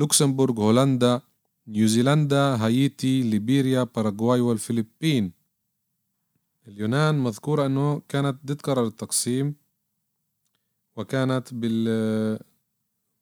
لوكسمبورغ 0.00 0.60
هولندا 0.60 1.20
نيوزيلندا 1.66 2.56
هايتي 2.56 3.22
ليبيريا 3.22 3.82
باراغواي 3.82 4.40
والفلبين 4.40 5.32
اليونان 6.68 7.14
مذكورة 7.18 7.66
أنه 7.66 8.02
كانت 8.08 8.38
ضد 8.46 8.60
قرار 8.60 8.86
التقسيم 8.86 9.54
وكانت 10.96 11.54
بال 11.54 12.38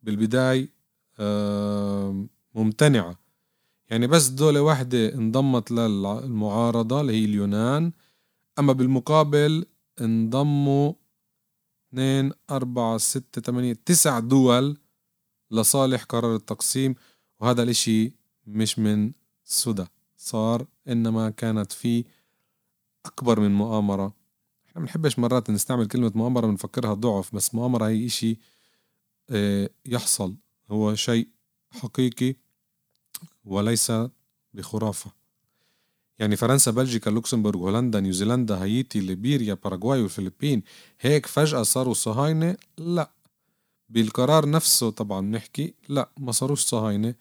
بالبداية 0.02 0.68
ممتنعة. 2.54 3.18
يعني 3.90 4.06
بس 4.06 4.28
دولة 4.28 4.60
واحدة 4.60 5.14
انضمت 5.14 5.70
للمعارضة 5.70 7.00
اللي 7.00 7.12
هي 7.12 7.24
اليونان 7.24 7.92
أما 8.58 8.72
بالمقابل 8.72 9.66
انضموا 10.00 10.92
اثنين 11.88 12.32
أربعة 12.50 12.98
ستة 12.98 13.42
ثمانية 13.42 13.72
تسع 13.72 14.18
دول 14.18 14.78
لصالح 15.50 16.04
قرار 16.04 16.36
التقسيم 16.36 16.94
وهذا 17.40 17.62
الإشي 17.62 18.12
مش 18.46 18.78
من 18.78 19.12
سدى 19.44 19.86
صار 20.16 20.66
إنما 20.88 21.30
كانت 21.30 21.72
في 21.72 22.04
أكبر 23.06 23.40
من 23.40 23.50
مؤامرة. 23.50 24.14
إحنا 24.68 24.80
بنحبش 24.82 25.18
مرات 25.18 25.50
نستعمل 25.50 25.86
كلمة 25.86 26.12
مؤامرة 26.14 26.46
بنفكرها 26.46 26.94
ضعف 26.94 27.34
بس 27.34 27.54
مؤامرة 27.54 27.88
هي 27.88 28.06
إشي 28.06 28.38
آه، 29.30 29.70
يحصل. 29.86 30.34
هو 30.70 30.94
شيء 30.94 31.28
حقيقي 31.70 32.34
وليس 33.44 33.92
بخرافة. 34.54 35.10
يعني 36.18 36.36
فرنسا 36.36 36.70
بلجيكا 36.70 37.10
لوكسمبورغ 37.10 37.58
هولندا 37.58 38.00
نيوزيلندا 38.00 38.62
هايتي 38.62 39.00
ليبيريا 39.00 39.54
باراغواي 39.54 40.02
والفلبين 40.02 40.62
هيك 41.00 41.26
فجأة 41.26 41.62
صاروا 41.62 41.94
صهاينة؟ 41.94 42.56
لا. 42.78 43.10
بالقرار 43.88 44.50
نفسه 44.50 44.90
طبعا 44.90 45.20
نحكي 45.20 45.74
لا 45.88 46.10
ما 46.18 46.32
صاروش 46.32 46.60
صهاينة 46.64 47.14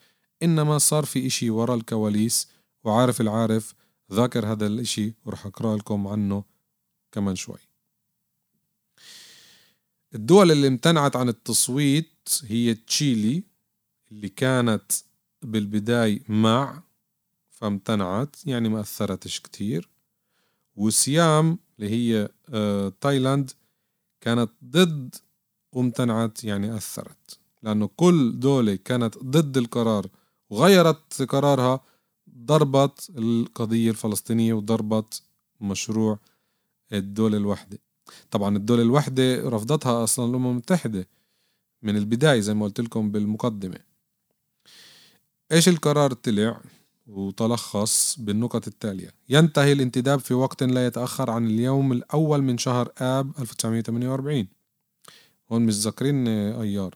إنما 0.44 0.78
صار 0.78 1.06
في 1.06 1.28
إشي 1.28 1.50
ورا 1.50 1.76
الكواليس 1.76 2.48
وعارف 2.84 3.22
العارف 3.22 3.74
ذاكر 4.12 4.52
هذا 4.52 4.68
الإشي 4.68 5.14
ورح 5.26 5.46
أقرأ 5.46 5.78
لكم 5.78 6.08
عنه 6.08 6.44
كمان 7.12 7.36
شوي. 7.36 7.60
الدول 10.16 10.52
اللي 10.52 10.68
امتنعت 10.68 11.16
عن 11.16 11.30
التصويت 11.30 12.30
هي 12.44 12.74
تشيلي 12.74 13.44
اللي 14.12 14.30
كانت 14.30 14.92
بالبداية 15.42 16.24
مع 16.30 16.84
فامتنعت 17.50 18.36
يعني 18.46 18.70
ما 18.70 18.80
أثرتش 18.80 19.40
كتير. 19.40 19.90
وسيام 20.76 21.60
اللي 21.80 21.90
هي 21.90 22.30
آه 22.50 22.94
تايلاند 23.02 23.52
كانت 24.22 24.52
ضد 24.64 25.16
وامتنعت 25.78 26.44
يعني 26.44 26.76
أثرت. 26.76 27.40
لأنه 27.64 27.90
كل 27.96 28.40
دولة 28.40 28.76
كانت 28.76 29.18
ضد 29.18 29.58
القرار 29.58 30.08
وغيرت 30.50 31.22
قرارها 31.22 31.80
ضربت 32.38 33.12
القضية 33.18 33.90
الفلسطينية 33.90 34.54
وضربت 34.54 35.22
مشروع 35.62 36.20
الدولة 36.94 37.38
الوحدة. 37.38 37.80
طبعا 38.32 38.58
الدولة 38.58 38.82
الوحدة 38.82 39.50
رفضتها 39.50 40.04
أصلا 40.04 40.30
الأمم 40.30 40.48
المتحدة 40.48 41.08
من 41.82 41.98
البداية 41.98 42.40
زي 42.40 42.54
ما 42.54 42.66
قلت 42.66 42.82
لكم 42.82 43.12
بالمقدمة. 43.12 43.80
إيش 45.52 45.70
القرار 45.70 46.14
طلع 46.14 46.62
وتلخص 47.08 48.20
بالنقط 48.20 48.68
التالية؟ 48.68 49.14
ينتهي 49.30 49.72
الانتداب 49.72 50.20
في 50.20 50.34
وقت 50.34 50.64
لا 50.64 50.88
يتأخر 50.88 51.32
عن 51.32 51.46
اليوم 51.48 51.92
الأول 51.92 52.42
من 52.42 52.58
شهر 52.58 52.92
آب 52.98 53.32
1948 53.40 54.57
هون 55.52 55.62
مش 55.62 55.74
ذاكرين 55.74 56.28
أيار. 56.28 56.96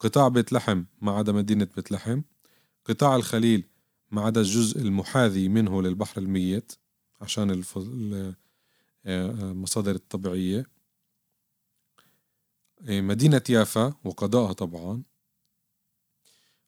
قطاع 0.00 0.28
بيت 0.28 0.52
لحم 0.52 0.84
ما 1.00 1.12
عدا 1.12 1.32
مدينة 1.32 1.68
بيت 1.76 1.92
لحم. 1.92 2.20
قطاع 2.84 3.16
الخليل 3.16 3.64
ما 4.10 4.22
عدا 4.22 4.40
الجزء 4.40 4.80
المحاذي 4.80 5.48
منه 5.48 5.82
للبحر 5.82 6.20
الميت 6.20 6.72
عشان 7.20 7.50
المصادر 9.06 9.90
آه، 9.90 9.94
الطبيعية. 9.94 10.58
آه، 10.58 10.77
مدينة 12.80 13.42
يافا 13.48 13.94
وقضاءها 14.04 14.52
طبعا. 14.52 15.02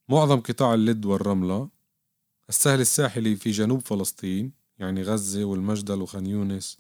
معظم 0.09 0.41
قطاع 0.41 0.75
اللد 0.75 1.07
والرملة. 1.07 1.69
السهل 2.49 2.81
الساحلي 2.81 3.37
في 3.37 3.51
جنوب 3.51 3.81
فلسطين 3.81 4.53
يعني 4.79 5.03
غزة 5.03 5.45
والمجدل 5.45 6.03
وخان 6.03 6.27
يونس. 6.27 6.79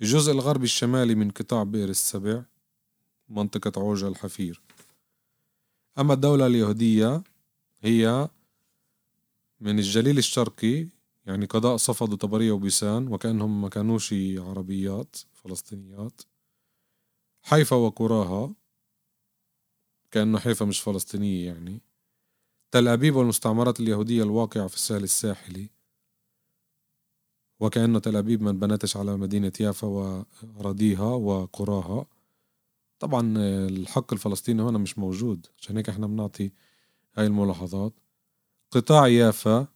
الجزء 0.00 0.32
الغربي 0.32 0.64
الشمالي 0.64 1.14
من 1.14 1.30
قطاع 1.30 1.62
بئر 1.62 1.88
السبع 1.88 2.42
منطقة 3.28 3.80
عوجة 3.80 4.08
الحفير. 4.08 4.60
أما 5.98 6.14
الدولة 6.14 6.46
اليهودية 6.46 7.22
هي 7.80 8.28
من 9.60 9.78
الجليل 9.78 10.18
الشرقي 10.18 10.88
يعني 11.26 11.46
قضاء 11.46 11.76
صفد 11.76 12.12
وطبرية 12.12 12.52
وبيسان 12.52 13.08
وكأنهم 13.08 13.62
ما 13.62 13.68
كانوش 13.68 14.14
عربيات 14.38 15.16
فلسطينيات. 15.34 16.20
حيفا 17.46 17.76
وقراها 17.76 18.54
كأنه 20.10 20.38
حيفا 20.38 20.64
مش 20.64 20.80
فلسطينية 20.80 21.46
يعني. 21.46 21.82
تل 22.70 22.88
أبيب 22.88 23.16
والمستعمرات 23.16 23.80
اليهودية 23.80 24.22
الواقعة 24.22 24.66
في 24.66 24.74
الساحل 24.74 25.02
الساحلي 25.04 25.70
وكأنه 27.60 27.98
تل 27.98 28.16
أبيب 28.16 28.42
ما 28.42 28.50
انبنتش 28.50 28.96
على 28.96 29.16
مدينة 29.16 29.52
يافا 29.60 29.86
وأراضيها 29.88 31.04
وقراها. 31.14 32.06
طبعا 32.98 33.34
الحق 33.68 34.12
الفلسطيني 34.12 34.62
هنا 34.62 34.78
مش 34.78 34.98
موجود 34.98 35.46
عشان 35.58 35.76
هيك 35.76 35.88
إحنا 35.88 36.06
بنعطي 36.06 36.50
هاي 37.14 37.26
الملاحظات. 37.26 37.92
قطاع 38.70 39.08
يافا 39.08 39.66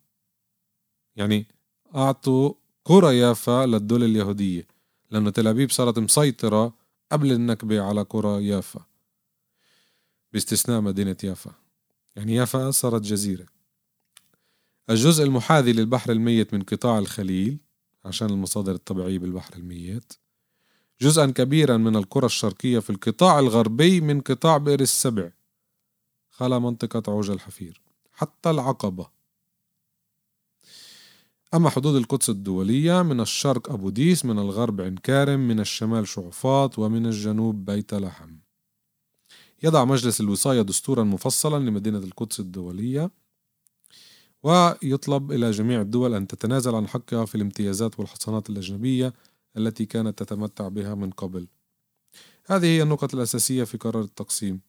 يعني 1.17 1.47
أعطوا 1.95 2.55
قرى 2.85 3.19
يافا 3.19 3.67
للدولة 3.67 4.07
اليهودية 4.07 4.67
لأنه 5.11 5.31
تل 5.31 5.47
أبيب 5.47 5.71
صارت 5.71 5.99
مسيطرة 5.99 6.80
قبل 7.13 7.33
النكبة 7.33 7.83
على 7.83 8.03
قرى 8.03 8.47
يافا 8.47 8.81
باستثناء 10.33 10.81
مدينة 10.81 11.17
يافا. 11.25 11.55
يعني 12.17 12.35
يافا 12.35 12.71
صارت 12.71 13.03
جزيرة. 13.03 13.47
الجزء 14.91 15.25
المحاذي 15.25 15.73
للبحر 15.73 16.13
الميت 16.13 16.55
من 16.55 16.63
قطاع 16.63 16.99
الخليل 16.99 17.59
عشان 18.05 18.31
المصادر 18.31 18.73
الطبيعية 18.73 19.19
بالبحر 19.19 19.55
الميت 19.55 20.13
جزءا 21.01 21.27
كبيرا 21.27 21.77
من 21.77 21.97
القرى 21.97 22.27
الشرقية 22.27 22.79
في 22.79 22.91
القطاع 22.91 23.39
الغربي 23.39 24.01
من 24.01 24.21
قطاع 24.21 24.57
بئر 24.57 24.81
السبع 24.81 25.31
خلا 26.31 26.59
منطقة 26.59 27.13
عوج 27.13 27.31
الحفير 27.31 27.81
حتى 28.13 28.51
العقبة. 28.51 29.20
أما 31.55 31.71
حدود 31.71 31.95
القدس 31.95 32.31
الدولية 32.31 33.03
من 33.03 33.21
الشرق 33.21 33.73
أبو 33.73 33.91
ديس 33.91 34.25
من 34.25 34.39
الغرب 34.39 34.81
عين 34.81 34.97
كارم 34.97 35.49
من 35.49 35.61
الشمال 35.61 36.09
شعفاط 36.09 36.79
ومن 36.79 37.07
الجنوب 37.07 37.65
بيت 37.65 37.95
لحم. 37.95 38.31
يضع 39.63 39.85
مجلس 39.85 40.21
الوصاية 40.21 40.63
دستورا 40.63 41.05
مفصلا 41.05 41.65
لمدينة 41.65 41.99
القدس 41.99 42.41
الدولية 42.41 43.11
ويطلب 44.43 45.33
إلى 45.33 45.51
جميع 45.51 45.81
الدول 45.81 46.15
أن 46.15 46.27
تتنازل 46.27 46.75
عن 46.75 46.89
حقها 46.89 47.25
في 47.25 47.35
الامتيازات 47.35 48.01
والحصانات 48.01 48.51
الأجنبية 48.51 49.13
التي 49.57 49.87
كانت 49.87 50.23
تتمتع 50.23 50.69
بها 50.69 50.95
من 50.95 51.11
قبل. 51.11 51.49
هذه 52.47 52.67
هي 52.67 52.83
النقط 52.83 53.15
الأساسية 53.15 53.65
في 53.65 53.79
قرار 53.79 54.03
التقسيم. 54.03 54.61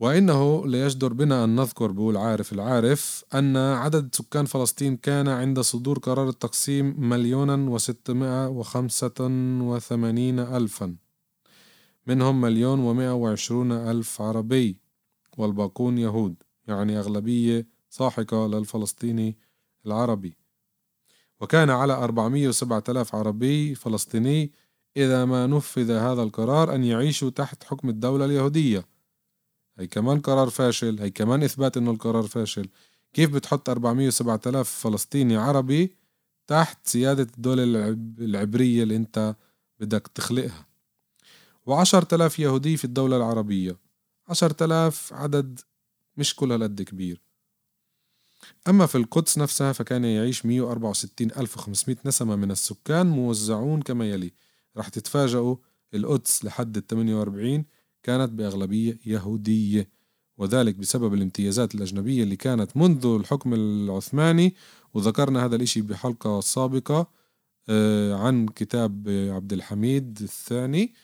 وإنه 0.00 0.66
ليجدر 0.66 1.12
بنا 1.12 1.44
أن 1.44 1.56
نذكر 1.56 1.92
بقول 1.92 2.16
عارف 2.16 2.52
العارف 2.52 3.24
أن 3.34 3.56
عدد 3.56 4.14
سكان 4.14 4.44
فلسطين 4.44 4.96
كان 4.96 5.28
عند 5.28 5.60
صدور 5.60 5.98
قرار 5.98 6.28
التقسيم 6.28 7.08
مليونا 7.08 7.70
وستمائة 7.70 8.48
وخمسة 8.48 9.14
وثمانين 9.60 10.38
ألفا. 10.38 10.96
منهم 12.06 12.40
مليون 12.40 12.80
ومائة 12.80 13.14
وعشرون 13.14 13.72
ألف 13.72 14.22
عربي 14.22 14.80
والباقون 15.38 15.98
يهود 15.98 16.34
يعني 16.68 16.98
أغلبية 16.98 17.66
ساحقة 17.90 18.46
للفلسطيني 18.46 19.36
العربي. 19.86 20.36
وكان 21.40 21.70
على 21.70 21.92
407 21.92 22.84
آلاف 22.88 23.14
عربي 23.14 23.74
فلسطيني 23.74 24.52
إذا 24.96 25.24
ما 25.24 25.46
نفذ 25.46 25.90
هذا 25.90 26.22
القرار 26.22 26.74
أن 26.74 26.84
يعيشوا 26.84 27.30
تحت 27.30 27.64
حكم 27.64 27.88
الدولة 27.88 28.24
اليهودية. 28.24 28.99
هي 29.80 29.86
كمان 29.86 30.20
قرار 30.20 30.50
فاشل 30.50 31.00
هي 31.00 31.10
كمان 31.10 31.42
إثبات 31.42 31.76
إنه 31.76 31.90
القرار 31.90 32.22
فاشل. 32.22 32.68
كيف 33.12 33.30
بتحط 33.30 33.68
407 33.68 34.40
آلاف 34.46 34.70
فلسطيني 34.70 35.36
عربي 35.36 35.96
تحت 36.46 36.86
سيادة 36.86 37.22
الدولة 37.22 37.62
العبرية 38.18 38.82
اللي 38.82 38.96
أنت 38.96 39.36
بدك 39.80 40.10
تخلقها؟ 40.14 40.66
وعشرة 41.66 42.14
آلاف 42.14 42.38
يهودي 42.38 42.76
في 42.76 42.84
الدولة 42.84 43.16
العربية. 43.16 43.76
عشرة 44.28 44.64
آلاف 44.64 45.12
عدد 45.12 45.60
مش 46.16 46.36
كل 46.36 46.52
هالقد 46.52 46.82
كبير. 46.82 47.20
أما 48.68 48.86
في 48.86 48.94
القدس 48.98 49.38
نفسها 49.38 49.72
فكان 49.72 50.04
يعيش 50.04 50.46
164500 50.46 51.96
نسمة 52.04 52.36
من 52.36 52.50
السكان 52.50 53.06
موزعون 53.06 53.82
كما 53.82 54.10
يلي. 54.10 54.32
رح 54.76 54.88
تتفاجئوا 54.88 55.56
القدس 55.94 56.44
لحد 56.44 56.76
ال 56.76 56.86
48 56.86 57.64
كانت 58.02 58.32
بأغلبية 58.32 58.98
يهودية 59.06 59.88
وذلك 60.38 60.74
بسبب 60.74 61.14
الامتيازات 61.14 61.74
الأجنبية 61.74 62.22
اللي 62.22 62.36
كانت 62.36 62.76
منذ 62.76 63.06
الحكم 63.06 63.54
العثماني. 63.54 64.54
وذكرنا 64.94 65.44
هذا 65.44 65.56
الإشي 65.56 65.82
بحلقة 65.82 66.40
سابقة 66.40 67.06
آه، 67.68 68.14
عن 68.14 68.46
كتاب 68.46 69.08
عبد 69.08 69.52
الحميد 69.52 70.18
الثاني 70.22 70.94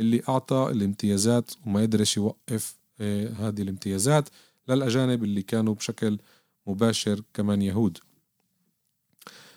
اللي 0.00 0.22
أعطى 0.28 0.68
الامتيازات 0.70 1.50
وما 1.66 1.80
قدرش 1.82 2.16
يوقف 2.16 2.76
آه، 3.00 3.28
هذه 3.28 3.62
الامتيازات 3.62 4.28
للأجانب 4.68 5.24
اللي 5.24 5.42
كانوا 5.42 5.74
بشكل 5.74 6.18
مباشر 6.66 7.22
كمان 7.34 7.62
يهود. 7.62 7.98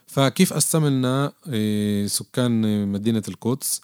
فكيف 0.08 0.54
قسمنا 0.54 1.34
آه، 1.50 2.08
سكان 2.08 2.88
مدينة 2.88 3.24
القدس؟ 3.28 3.82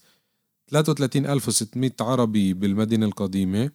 33600 0.68 1.92
عربي 2.02 2.54
بالمدينة 2.54 3.06
القديمة 3.06 3.72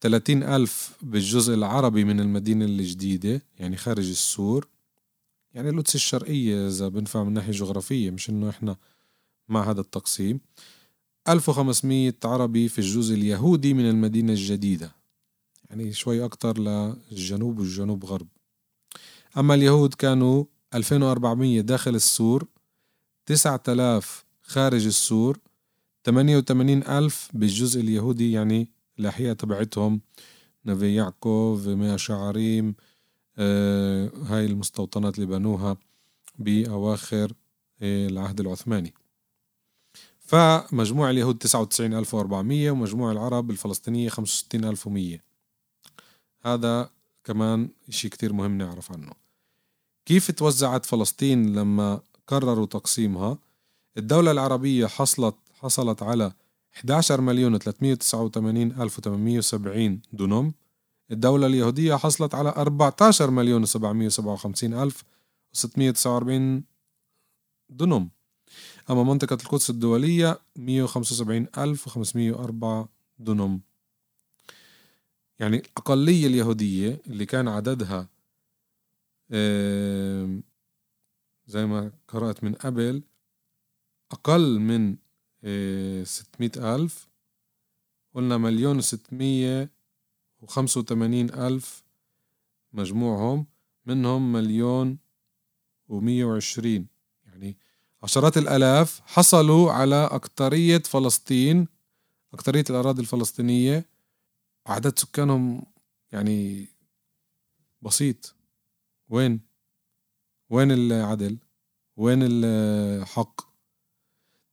30 0.00 0.42
ألف 0.42 0.92
بالجزء 1.02 1.54
العربي 1.54 2.04
من 2.04 2.20
المدينة 2.20 2.64
الجديدة 2.64 3.42
يعني 3.58 3.76
خارج 3.76 4.08
السور. 4.08 4.68
يعني 5.54 5.70
القدس 5.70 5.94
الشرقية 5.94 6.68
إذا 6.68 6.88
بنفع 6.88 7.24
من 7.24 7.32
ناحية 7.32 7.52
جغرافية 7.52 8.10
مش 8.10 8.30
إنه 8.30 8.50
إحنا 8.50 8.76
مع 9.48 9.70
هذا 9.70 9.80
التقسيم. 9.80 10.40
1500 11.28 12.14
عربي 12.24 12.68
في 12.68 12.78
الجزء 12.78 13.14
اليهودي 13.14 13.74
من 13.74 13.90
المدينة 13.90 14.32
الجديدة 14.32 14.92
يعني 15.70 15.92
شوي 15.92 16.24
أكتر 16.24 16.58
للجنوب 16.58 17.58
والجنوب 17.58 18.04
غرب. 18.04 18.28
أما 19.38 19.54
اليهود 19.54 19.94
كانوا 19.94 20.44
2400 20.74 21.60
داخل 21.60 21.94
السور 21.94 22.44
9000 23.26 24.24
خارج 24.42 24.86
السور 24.86 25.38
88 26.06 26.82
ألف 26.82 27.30
بالجزء 27.34 27.80
اليهودي 27.80 28.32
يعني 28.32 28.68
الأحياء 28.98 29.34
تبعتهم 29.34 30.00
نبي 30.66 30.94
يعقوب 30.94 31.68
ميا 31.68 31.96
شعريم 31.96 32.74
آه 33.38 34.10
هاي 34.26 34.46
المستوطنات 34.46 35.14
اللي 35.14 35.26
بنوها 35.26 35.76
بأواخر 36.38 37.32
آه 37.82 38.06
العهد 38.06 38.40
العثماني. 38.40 38.94
فمجموع 40.20 41.10
اليهود 41.10 41.38
99400 41.38 42.70
ومجموع 42.70 43.12
العرب 43.12 43.50
الفلسطينية 43.50 44.08
65100 44.08 45.18
هذا 46.40 46.90
كمان 47.24 47.68
إشي 47.88 48.08
كتير 48.08 48.32
مهم 48.32 48.58
نعرف 48.58 48.92
عنه. 48.92 49.12
كيف 50.06 50.30
توزعت 50.30 50.86
فلسطين 50.86 51.54
لما 51.54 52.00
قرروا 52.26 52.66
تقسيمها؟ 52.66 53.38
الدولة 53.96 54.30
العربية 54.30 54.86
حصلت 54.86 55.34
حصلت 55.58 56.02
على 56.02 56.32
11 56.74 57.20
مليون 57.20 57.58
389 57.58 58.72
ألف 58.82 59.00
و870 59.00 59.98
دونم. 60.12 60.54
الدولة 61.10 61.46
اليهودية 61.46 61.94
حصلت 61.94 62.34
على 62.34 62.48
14 62.48 63.30
مليون 63.30 63.64
757 63.64 64.74
ألف 64.74 65.04
و649 65.56 66.62
دونم. 67.70 68.10
أما 68.90 69.02
منطقة 69.02 69.38
القدس 69.42 69.70
الدولية 69.70 70.40
175 70.56 71.46
ألف 71.58 71.88
و504 71.88 72.86
دونم. 73.18 73.60
يعني 75.38 75.56
الأقلية 75.56 76.26
اليهودية 76.26 77.00
اللي 77.06 77.26
كان 77.26 77.48
عددها 77.48 78.08
زي 81.46 81.66
ما 81.66 81.92
قرأت 82.08 82.44
من 82.44 82.54
قبل 82.54 83.02
أقل 84.12 84.58
من 84.58 84.96
ستمائة 86.04 86.74
ألف 86.74 87.08
قلنا 88.14 88.36
مليون 88.38 88.78
وستمية 88.78 89.70
وخمسة 90.40 90.80
وثمانين 90.80 91.30
ألف 91.34 91.82
مجموعهم 92.72 93.46
منهم 93.86 94.32
مليون 94.32 94.98
ومية 95.88 96.24
وعشرين. 96.24 96.86
يعني 97.24 97.56
عشرات 98.02 98.38
الآلاف 98.38 99.00
حصلوا 99.06 99.72
على 99.72 100.08
أكترية 100.12 100.78
فلسطين 100.78 101.68
أكترية 102.32 102.64
الأراضي 102.70 103.00
الفلسطينية. 103.00 103.84
عدد 104.66 104.98
سكانهم 104.98 105.62
يعني 106.12 106.68
بسيط. 107.82 108.34
وين؟ 109.08 109.40
وين 110.50 110.70
العدل؟ 110.72 111.38
وين 111.96 112.18
الحق؟ 112.22 113.47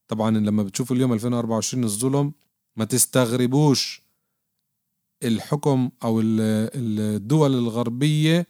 طبعا 0.07 0.31
لما 0.31 0.63
بتشوفوا 0.63 0.95
اليوم 0.95 1.13
2024 1.13 1.83
الظلم 1.83 2.33
ما 2.75 2.85
تستغربوش 2.85 4.01
الحكم 5.23 5.89
أو 6.03 6.21
الدول 6.23 7.53
الغربية 7.53 8.47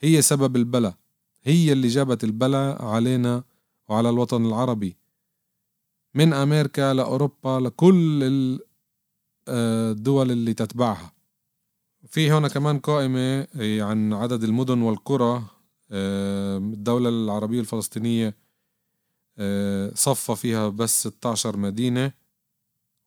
هي 0.00 0.22
سبب 0.22 0.56
البلاء. 0.56 0.94
هي 1.42 1.72
اللي 1.72 1.88
جابت 1.88 2.24
البلاء 2.24 2.84
علينا 2.84 3.44
وعلى 3.88 4.10
الوطن 4.10 4.46
العربي. 4.46 4.96
من 6.14 6.32
أمريكا 6.32 6.94
لأوروبا 6.94 7.60
لكل 7.60 8.22
آه، 9.48 9.90
الدول 9.92 10.30
اللي 10.30 10.54
تتبعها. 10.54 11.12
في 12.06 12.30
هنا 12.30 12.48
كمان 12.48 12.78
قائمة 12.78 13.46
عن 13.84 14.12
عدد 14.12 14.44
المدن 14.44 14.82
والقرى 14.82 15.42
آه، 15.90 16.56
الدولة 16.58 17.08
العربية 17.08 17.60
الفلسطينية. 17.60 18.28
آه، 18.28 18.34
صفى 19.94 20.36
فيها 20.36 20.68
بس 20.68 21.00
16 21.06 21.56
مدينة 21.56 22.12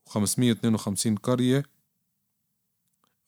و552 0.10 1.20
قرية 1.24 1.64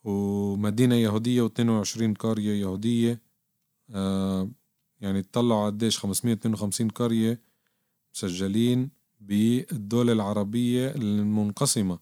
ومدينة 0.04 0.96
يهودية 0.96 1.48
و22 1.48 2.13
قرية 2.20 2.62
يهودية. 2.62 3.22
آه، 3.89 4.50
يعني 5.02 5.22
تطلعوا 5.22 5.65
قديش 5.65 6.00
552 6.00 6.89
قرية 6.89 7.41
مسجلين 8.13 8.89
بالدولة 9.20 10.13
العربية 10.13 10.88
المنقسمة. 10.96 12.00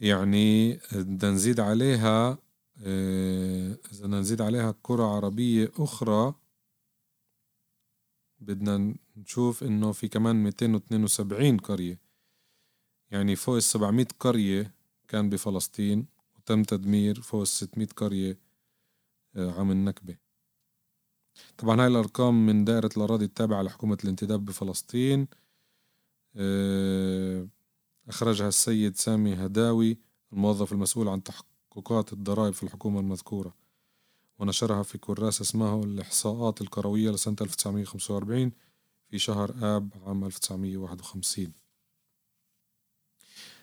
يعني 0.00 0.72
بدنا 0.92 1.30
نزيد 1.30 1.60
عليها 1.60 2.38
آه، 2.82 3.78
إذا 3.92 4.06
نزيد 4.06 4.40
عليها 4.40 4.74
قرى 4.84 5.02
عربية 5.04 5.72
أخرى 5.78 6.34
بدنا 8.40 8.94
نشوف 9.16 9.64
إنه 9.64 9.92
في 9.92 10.08
كمان 10.08 10.36
272 10.42 11.56
قرية. 11.58 12.00
يعني 13.10 13.36
فوق 13.36 13.54
ال 13.54 13.62
700 13.62 14.06
قرية 14.20 14.74
كان 15.08 15.30
بفلسطين 15.30 16.06
وتم 16.36 16.62
تدمير 16.62 17.20
فوق 17.20 17.40
ال 17.40 17.48
600 17.48 17.88
قرية 17.96 18.38
آه، 19.36 19.50
عام 19.58 19.70
النكبة. 19.70 20.16
طبعا 21.58 21.80
هاي 21.80 21.86
الأرقام 21.86 22.46
من 22.46 22.64
دائرة 22.64 22.90
الأراضي 22.96 23.24
التابعة 23.24 23.62
لحكومة 23.62 23.98
الانتداب 24.04 24.44
بفلسطين. 24.44 25.28
آه، 26.36 27.48
أخرجها 28.08 28.48
السيد 28.48 28.96
سامي 28.96 29.34
هداوي 29.34 29.98
الموظف 30.32 30.72
المسؤول 30.72 31.08
عن 31.08 31.22
تحققات 31.22 32.12
الضرائب 32.12 32.54
في 32.54 32.62
الحكومة 32.62 33.00
المذكورة. 33.00 33.54
ونشرها 34.38 34.82
في 34.82 34.98
كراس 34.98 35.40
اسمه 35.40 35.84
الإحصاءات 35.84 36.60
الكروية 36.60 37.10
لسنة 37.10 37.36
1945 37.40 38.52
في 39.16 39.22
شهر 39.22 39.54
آب 39.62 39.88
عام 40.06 40.24
1951 40.24 41.52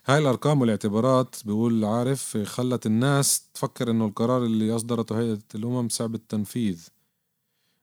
هاي 0.06 0.18
الأرقام 0.18 0.62
والاعتبارات 0.62 1.36
بيقول 1.46 1.86
عارف 1.86 2.38
خلت 2.38 2.86
الناس 2.86 3.50
تفكر 3.54 3.92
إنه 3.92 4.06
القرار 4.06 4.46
اللي 4.46 4.76
أصدرته 4.76 5.20
هيئة 5.20 5.40
الأمم 5.56 5.90
صعب 5.90 6.16
التنفيذ. 6.16 6.88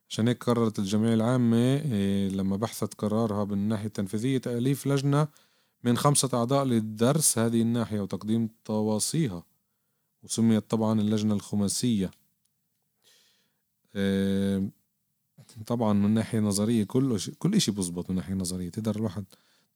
عشان 0.09 0.29
هيك 0.29 0.45
قررت 0.45 0.79
الجمعية 0.79 1.15
العامة 1.15 1.57
إيه، 1.57 2.29
لما 2.29 2.57
بحثت 2.57 2.95
قرارها 2.95 3.45
بالناحية 3.45 3.87
التنفيذية 3.87 4.39
تأليف 4.39 4.87
لجنة 4.87 5.29
من 5.85 5.97
خمسة 5.97 6.31
أعضاء 6.35 6.65
لدرس 6.65 7.39
هذه 7.39 7.63
الناحية 7.63 8.01
وتقديم 8.01 8.49
تواصيها 8.65 9.43
وسميت 10.23 10.71
طبعا 10.71 11.01
اللجنة 11.01 11.35
الخماسية. 11.35 12.11
إيه، 13.97 14.80
طبعا 15.67 15.93
من 15.93 16.11
ناحية 16.11 16.41
نظرية 16.41 16.85
كل 16.85 17.21
شيء 17.21 17.35
كل 17.39 17.55
إشي 17.55 17.71
بزبط 17.71 18.11
من 18.11 18.17
ناحية 18.17 18.35
نظرية 18.35 18.69
تقدر 18.69 18.97
الواحد 18.97 19.25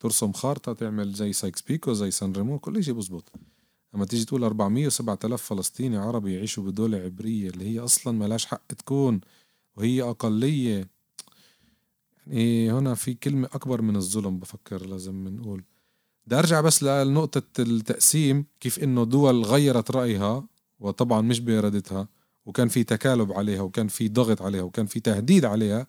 ترسم 0.00 0.32
خارطة 0.32 0.72
تعمل 0.72 1.12
زي 1.12 1.32
سايكس 1.32 1.62
بيكو 1.62 1.92
زي 1.92 2.10
سان 2.10 2.32
ريمو 2.32 2.58
كل 2.58 2.78
إشي 2.78 2.92
بزبط. 2.92 3.32
أما 3.94 4.04
تيجي 4.04 4.24
تقول 4.24 4.44
407 4.44 5.18
آلاف 5.24 5.42
فلسطيني 5.42 5.96
عربي 5.96 6.34
يعيشوا 6.34 6.64
بدولة 6.64 6.98
عبرية 6.98 7.50
اللي 7.50 7.64
هي 7.64 7.78
أصلا 7.80 8.18
ملاش 8.18 8.46
حق 8.46 8.66
تكون 8.66 9.20
وهي 9.76 10.02
أقلية. 10.02 10.88
يعني 12.26 12.72
هنا 12.72 12.94
في 12.94 13.14
كلمة 13.14 13.48
أكبر 13.52 13.82
من 13.82 13.96
الظلم 13.96 14.38
بفكر 14.38 14.86
لازم 14.86 15.28
نقول. 15.28 15.64
بدي 16.26 16.38
أرجع 16.38 16.60
بس 16.60 16.82
لنقطة 16.82 17.62
التقسيم 17.62 18.44
كيف 18.60 18.78
إنه 18.78 19.04
دول 19.04 19.42
غيرت 19.42 19.90
رأيها 19.90 20.46
وطبعا 20.80 21.20
مش 21.20 21.40
بإرادتها. 21.40 22.08
وكان 22.46 22.68
في 22.68 22.84
تكالب 22.84 23.32
عليها 23.32 23.62
وكان 23.62 23.88
في 23.88 24.08
ضغط 24.08 24.42
عليها 24.42 24.62
وكان 24.62 24.86
في 24.86 25.00
تهديد 25.00 25.44
عليها. 25.44 25.86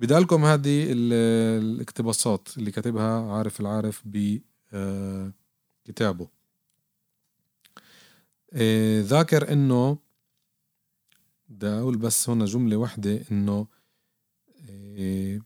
بدالكم 0.00 0.44
هذه 0.44 0.86
الاقتباسات 0.90 2.48
اللي 2.58 2.70
كاتبها 2.70 3.32
عارف 3.32 3.60
العارف 3.60 4.02
بكتابه 4.04 4.42
آه، 8.52 9.00
ذاكر 9.00 9.52
إنه 9.52 9.98
بدي 11.48 11.66
أقول 11.66 11.96
بس 11.96 12.30
هنا 12.30 12.44
جملة 12.44 12.76
واحدة 12.76 13.24
إنه 13.30 13.66
آه، 14.70 15.40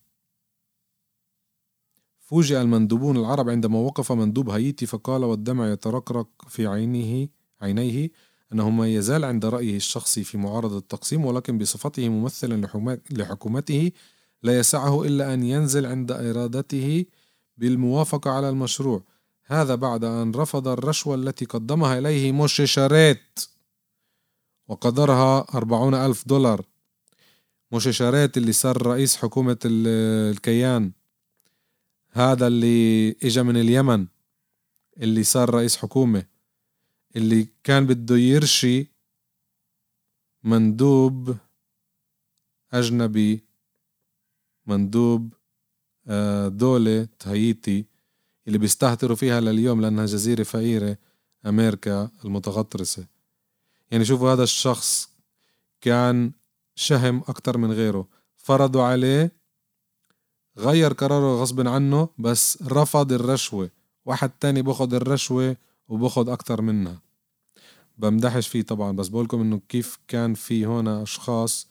فوجئ 2.18 2.60
المندوبون 2.60 3.16
العرب 3.16 3.48
عندما 3.48 3.78
وقف 3.78 4.12
مندوب 4.12 4.50
هايتي 4.50 4.86
فقال 4.86 5.24
والدمع 5.24 5.72
يترقرق 5.72 6.28
في 6.48 6.66
عينه 6.66 7.28
عينيه 7.60 8.10
أنه 8.54 8.70
ما 8.70 8.88
يزال 8.88 9.24
عند 9.24 9.46
رأيه 9.46 9.76
الشخصي 9.76 10.24
في 10.24 10.38
معارضة 10.38 10.78
التقسيم 10.78 11.24
ولكن 11.24 11.58
بصفته 11.58 12.08
ممثلا 12.08 12.66
لحكومته 13.10 13.92
لا 14.42 14.58
يسعه 14.58 15.02
إلا 15.02 15.34
أن 15.34 15.42
ينزل 15.42 15.86
عند 15.86 16.12
إرادته 16.12 17.06
بالموافقة 17.56 18.30
على 18.30 18.48
المشروع. 18.48 19.02
هذا 19.46 19.74
بعد 19.74 20.04
أن 20.04 20.34
رفض 20.34 20.68
الرشوة 20.68 21.14
التي 21.14 21.44
قدمها 21.44 21.98
إليه 21.98 22.32
شاريت 22.46 23.40
وقدرها 24.68 25.46
أربعون 25.54 25.94
ألف 25.94 26.28
دولار. 26.28 26.64
شاريت 27.90 28.36
اللي 28.36 28.52
صار 28.52 28.86
رئيس 28.86 29.16
حكومة 29.16 29.58
الكيان 29.64 30.92
هذا 32.10 32.46
اللي 32.46 33.10
إجا 33.10 33.42
من 33.42 33.56
اليمن 33.56 34.06
اللي 34.96 35.22
صار 35.22 35.54
رئيس 35.54 35.76
حكومة. 35.76 36.33
اللي 37.16 37.48
كان 37.64 37.86
بده 37.86 38.16
يرشي 38.16 38.86
مندوب 40.44 41.36
أجنبي 42.72 43.44
مندوب 44.66 45.32
آه، 46.06 46.48
دولة 46.48 47.08
هايتي 47.24 47.84
اللي 48.46 48.58
بيستهتروا 48.58 49.16
فيها 49.16 49.40
لليوم 49.40 49.80
لأنها 49.80 50.06
جزيرة 50.06 50.42
فقيرة 50.42 50.96
أمريكا 51.46 52.10
المتغطرسة. 52.24 53.06
يعني 53.90 54.04
شوفوا 54.04 54.32
هذا 54.32 54.42
الشخص 54.42 55.10
كان 55.80 56.32
شهم 56.74 57.22
أكتر 57.28 57.58
من 57.58 57.72
غيره. 57.72 58.08
فرضوا 58.36 58.82
عليه 58.82 59.32
غير 60.58 60.92
قراره 60.92 61.40
غصب 61.42 61.68
عنه 61.68 62.08
بس 62.18 62.62
رفض 62.62 63.12
الرشوة. 63.12 63.70
واحد 64.04 64.30
تاني 64.40 64.62
باخد 64.62 64.94
الرشوة 64.94 65.56
وباخد 65.88 66.28
أكتر 66.28 66.62
منها. 66.62 67.02
بمدحش 67.98 68.48
فيه 68.48 68.62
طبعا 68.62 68.92
بس 68.92 69.08
بقولكم 69.08 69.40
إنه 69.40 69.60
كيف 69.68 69.98
كان 70.08 70.34
في 70.34 70.66
هنا 70.66 71.02
أشخاص 71.02 71.68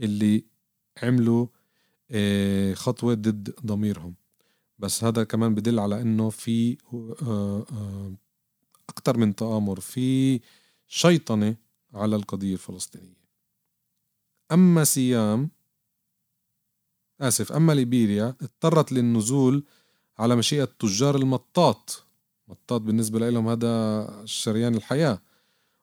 اللي 0.00 0.44
عملوا 1.02 1.46
آه، 2.10 2.74
خطوة 2.74 3.14
ضد 3.14 3.54
ضميرهم. 3.66 4.14
بس 4.78 5.04
هذا 5.04 5.24
كمان 5.24 5.54
بدل 5.54 5.78
على 5.78 6.02
إنه 6.02 6.30
في 6.30 6.78
آه، 6.94 7.66
آه، 7.72 8.14
أكتر 8.88 9.16
من 9.16 9.36
تآمر 9.36 9.80
في 9.80 10.40
شيطنة 10.86 11.56
على 11.94 12.16
القضية 12.16 12.52
الفلسطينية. 12.52 13.24
أما 14.52 14.84
سيام 14.84 15.50
آسف 17.20 17.52
أما 17.52 17.72
ليبيريا 17.72 18.34
اضطرت 18.42 18.92
للنزول 18.92 19.64
على 20.18 20.36
مشيئة 20.36 20.64
تجار 20.64 21.16
المطاط. 21.16 22.03
مطاط 22.48 22.80
بالنسبة 22.80 23.30
لهم 23.30 23.48
هذا 23.48 24.22
شريان 24.24 24.74
الحياة. 24.74 25.22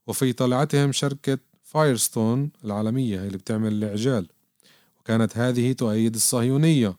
وفي 0.08 0.34
طلعتهم 0.34 0.92
شركة 0.92 1.38
فايرستون 1.64 2.52
العالمية 2.66 3.24
اللي 3.24 3.38
بتعمل 3.38 3.74
العجال 3.74 4.28
وكانت 5.00 5.38
هذه 5.38 5.72
تؤيد 5.74 6.16
الصهيونية. 6.16 6.98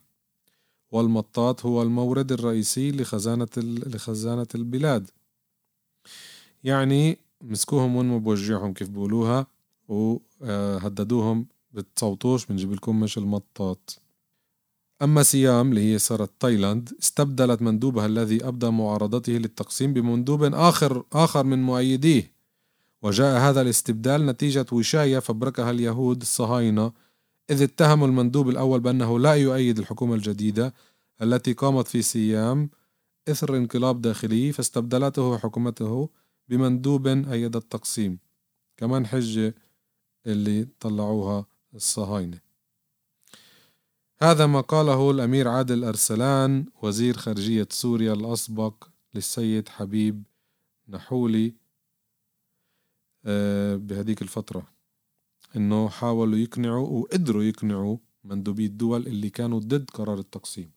والمطاط 0.91 1.65
هو 1.65 1.81
المورد 1.81 2.31
الرئيسي 2.31 2.91
لخزانة 2.91 3.47
لخزانة 3.57 4.47
البلاد. 4.55 5.09
يعني 6.63 7.17
مسكوهم 7.41 7.95
وين 7.95 8.05
ما 8.05 8.17
بوجعهم 8.17 8.73
كيف 8.73 8.89
بقولوها 8.89 9.47
وهددوهم 9.87 11.47
بتصوتوش 11.71 12.45
بنجيب 12.45 12.71
لكم 12.73 12.99
مش 12.99 13.17
المطاط. 13.17 14.02
أما 15.03 15.23
سيام 15.23 15.69
اللي 15.69 15.93
هي 15.93 15.99
صارت 15.99 16.31
تايلاند 16.39 16.89
استبدلت 17.01 17.61
مندوبها 17.61 18.05
الذي 18.05 18.47
أبدى 18.47 18.69
معارضته 18.69 19.33
للتقسيم 19.33 19.93
بمندوب 19.93 20.43
آخر 20.43 21.03
آخر 21.13 21.43
من 21.43 21.63
مؤيديه. 21.63 22.31
وجاء 23.01 23.39
هذا 23.39 23.61
الاستبدال 23.61 24.25
نتيجة 24.25 24.65
وشاية 24.71 25.19
فبركها 25.19 25.71
اليهود 25.71 26.21
الصهاينة 26.21 26.91
إذ 27.49 27.61
اتهموا 27.61 28.07
المندوب 28.07 28.49
الأول 28.49 28.79
بأنه 28.79 29.19
لا 29.19 29.33
يؤيد 29.33 29.79
الحكومة 29.79 30.15
الجديدة 30.15 30.73
التي 31.21 31.53
قامت 31.53 31.87
في 31.87 32.01
سيام 32.01 32.69
إثر 33.27 33.57
انقلاب 33.57 34.01
داخلي 34.01 34.51
فاستبدلته 34.51 35.37
حكومته 35.37 36.09
بمندوب 36.49 37.07
أيد 37.07 37.55
التقسيم 37.55 38.19
كمان 38.77 39.05
حجة 39.05 39.55
اللي 40.27 40.67
طلعوها 40.79 41.45
الصهاينة. 41.75 42.52
هذا 44.23 44.45
ما 44.45 44.61
قاله 44.61 45.11
الأمير 45.11 45.47
عادل 45.47 45.83
أرسلان 45.83 46.65
وزير 46.81 47.17
خارجية 47.17 47.67
سوريا 47.71 48.13
الأسبق 48.13 48.73
للسيد 49.15 49.69
حبيب 49.69 50.23
نحولي 50.89 51.53
آه، 53.25 53.75
بهديك 53.75 54.21
الفترة. 54.21 54.67
إنه 55.55 55.89
حاولوا 55.89 56.37
يقنعوا 56.37 56.87
وقدروا 56.87 57.43
يقنعوا 57.43 57.97
مندوبي 58.23 58.65
الدول 58.65 59.07
اللي 59.07 59.29
كانوا 59.29 59.59
ضد 59.59 59.89
قرار 59.89 60.19
التقسيم. 60.19 60.71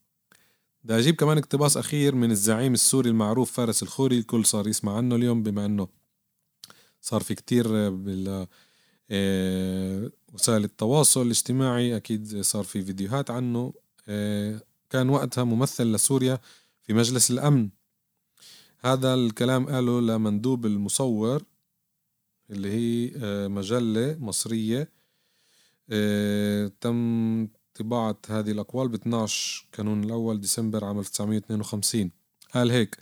بدي 0.84 0.98
أجيب 0.98 1.14
كمان 1.14 1.38
اقتباس 1.38 1.76
أخير 1.76 2.14
من 2.14 2.30
الزعيم 2.30 2.72
السوري 2.72 3.10
المعروف 3.10 3.52
فارس 3.52 3.82
الخوري 3.82 4.18
الكل 4.18 4.44
صار 4.44 4.68
يسمع 4.68 4.96
عنه 4.96 5.14
اليوم 5.14 5.42
بما 5.42 5.64
إنه 5.66 5.88
صار 7.00 7.22
في 7.22 7.34
كتير 7.34 7.90
بال 7.90 8.28
آه، 8.28 8.48
وسائل 9.10 10.64
التواصل 10.64 11.22
الاجتماعي 11.22 11.96
أكيد 11.96 12.40
صار 12.40 12.64
في 12.64 12.82
فيديوهات 12.82 13.30
عنه. 13.30 13.72
آه، 14.08 14.60
كان 14.90 15.08
وقتها 15.08 15.44
ممثل 15.44 15.92
لسوريا 15.92 16.40
في 16.82 16.92
مجلس 16.92 17.30
الأمن. 17.30 17.68
هذا 18.84 19.14
الكلام 19.14 19.66
قاله 19.66 20.00
لمندوب 20.00 20.66
المصور 20.66 21.42
اللي 22.50 22.72
هي 22.72 23.12
آه، 23.16 23.48
مجلة 23.48 24.16
مصرية. 24.20 24.90
آه، 25.90 26.72
تم 26.80 27.48
طباعة 27.74 28.16
هذه 28.28 28.50
الأقوال 28.50 28.88
ب 28.88 28.94
12 28.94 29.66
كانون 29.72 30.04
الأول 30.04 30.40
ديسمبر 30.40 30.84
عام 30.84 30.98
1952 30.98 32.10
قال 32.54 32.70
هيك 32.70 32.96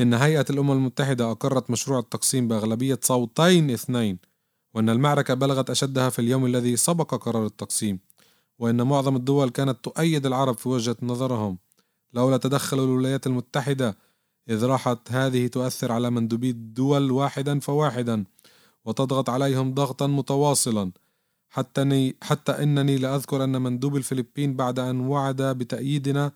إن 0.00 0.14
هيئة 0.14 0.46
الأمم 0.50 0.72
المتحدة 0.72 1.30
أقرت 1.30 1.70
مشروع 1.70 1.98
التقسيم 1.98 2.48
بأغلبية 2.48 2.98
صوتين 3.02 3.70
اثنين 3.70 4.18
وأن 4.74 4.90
المعركة 4.90 5.34
بلغت 5.34 5.70
أشدها 5.70 6.10
في 6.10 6.18
اليوم 6.18 6.46
الذي 6.46 6.76
سبق 6.76 7.14
قرار 7.14 7.46
التقسيم 7.46 7.98
وإن 8.58 8.82
معظم 8.82 9.16
الدول 9.16 9.50
كانت 9.50 9.84
تؤيد 9.84 10.26
العرب 10.26 10.58
في 10.58 10.68
وجهة 10.68 10.96
نظرهم. 11.02 11.58
لولا 12.12 12.36
تدخل 12.36 12.78
الولايات 12.78 13.26
المتحدة 13.26 13.96
إذ 14.48 14.64
راحت 14.64 15.12
هذه 15.12 15.46
تؤثر 15.46 15.92
على 15.92 16.10
مندوبي 16.10 16.50
الدول 16.50 17.10
واحدا 17.10 17.60
فواحدا 17.60 18.24
وتضغط 18.84 19.30
عليهم 19.30 19.74
ضغطا 19.74 20.06
متواصلا. 20.06 20.92
حتى, 21.48 22.14
حتى 22.22 22.52
إنني 22.52 22.96
لأذكر 22.96 23.44
أن 23.44 23.62
مندوب 23.62 23.96
الفلبين 23.96 24.56
بعد 24.56 24.78
أن 24.78 25.00
وعد 25.00 25.42
بتأييدنا 25.42 26.32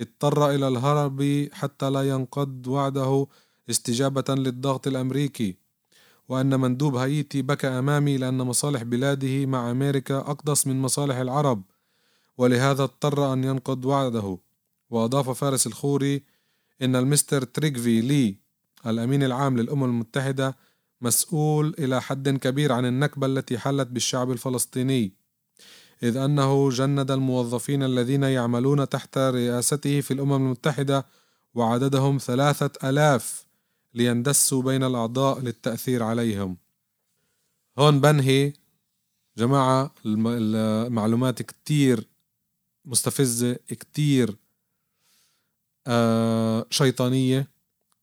اضطر 0.00 0.50
إلى 0.50 0.68
الهرب 0.68 1.48
حتى 1.52 1.90
لا 1.90 2.08
ينقض 2.08 2.66
وعده 2.66 3.26
استجابة 3.70 4.34
للضغط 4.34 4.86
الأمريكي. 4.86 5.61
وأن 6.32 6.60
مندوب 6.60 6.94
هايتي 6.96 7.42
بكى 7.42 7.68
أمامي 7.68 8.16
لأن 8.16 8.38
مصالح 8.38 8.82
بلاده 8.82 9.46
مع 9.46 9.70
أمريكا 9.70 10.16
أقدس 10.18 10.66
من 10.66 10.82
مصالح 10.82 11.16
العرب 11.16 11.62
ولهذا 12.38 12.82
اضطر 12.82 13.32
أن 13.32 13.44
ينقض 13.44 13.84
وعده. 13.84 14.38
وأضاف 14.90 15.30
فارس 15.30 15.66
الخوري 15.66 16.22
إن 16.82 16.96
المستر 16.96 17.42
تريكفي 17.42 18.00
لي 18.00 18.36
الأمين 18.86 19.22
العام 19.22 19.56
للأمم 19.56 19.84
المتحدة 19.84 20.56
مسؤول 21.00 21.74
إلى 21.78 22.02
حد 22.02 22.28
كبير 22.28 22.72
عن 22.72 22.86
النكبة 22.86 23.26
التي 23.26 23.58
حلت 23.58 23.88
بالشعب 23.88 24.30
الفلسطيني 24.30 25.12
إذ 26.02 26.16
أنه 26.16 26.70
جند 26.70 27.10
الموظفين 27.10 27.82
الذين 27.82 28.22
يعملون 28.22 28.88
تحت 28.88 29.18
رئاسته 29.18 30.00
في 30.00 30.14
الأمم 30.14 30.32
المتحدة 30.36 31.06
وعددهم 31.54 32.18
ثلاثة 32.18 32.88
ألاف. 32.88 33.51
ليندسوا 33.94 34.62
بين 34.62 34.84
الأعضاء 34.84 35.40
للتأثير 35.40 36.02
عليهم. 36.02 36.56
هون 37.78 38.00
بنهي 38.00 38.52
جماعة 39.38 39.94
المعلومات 40.06 41.42
كتير 41.42 42.06
مستفزة 42.84 43.54
كتير 43.68 44.36
آه 45.86 46.66
شيطانية. 46.70 47.52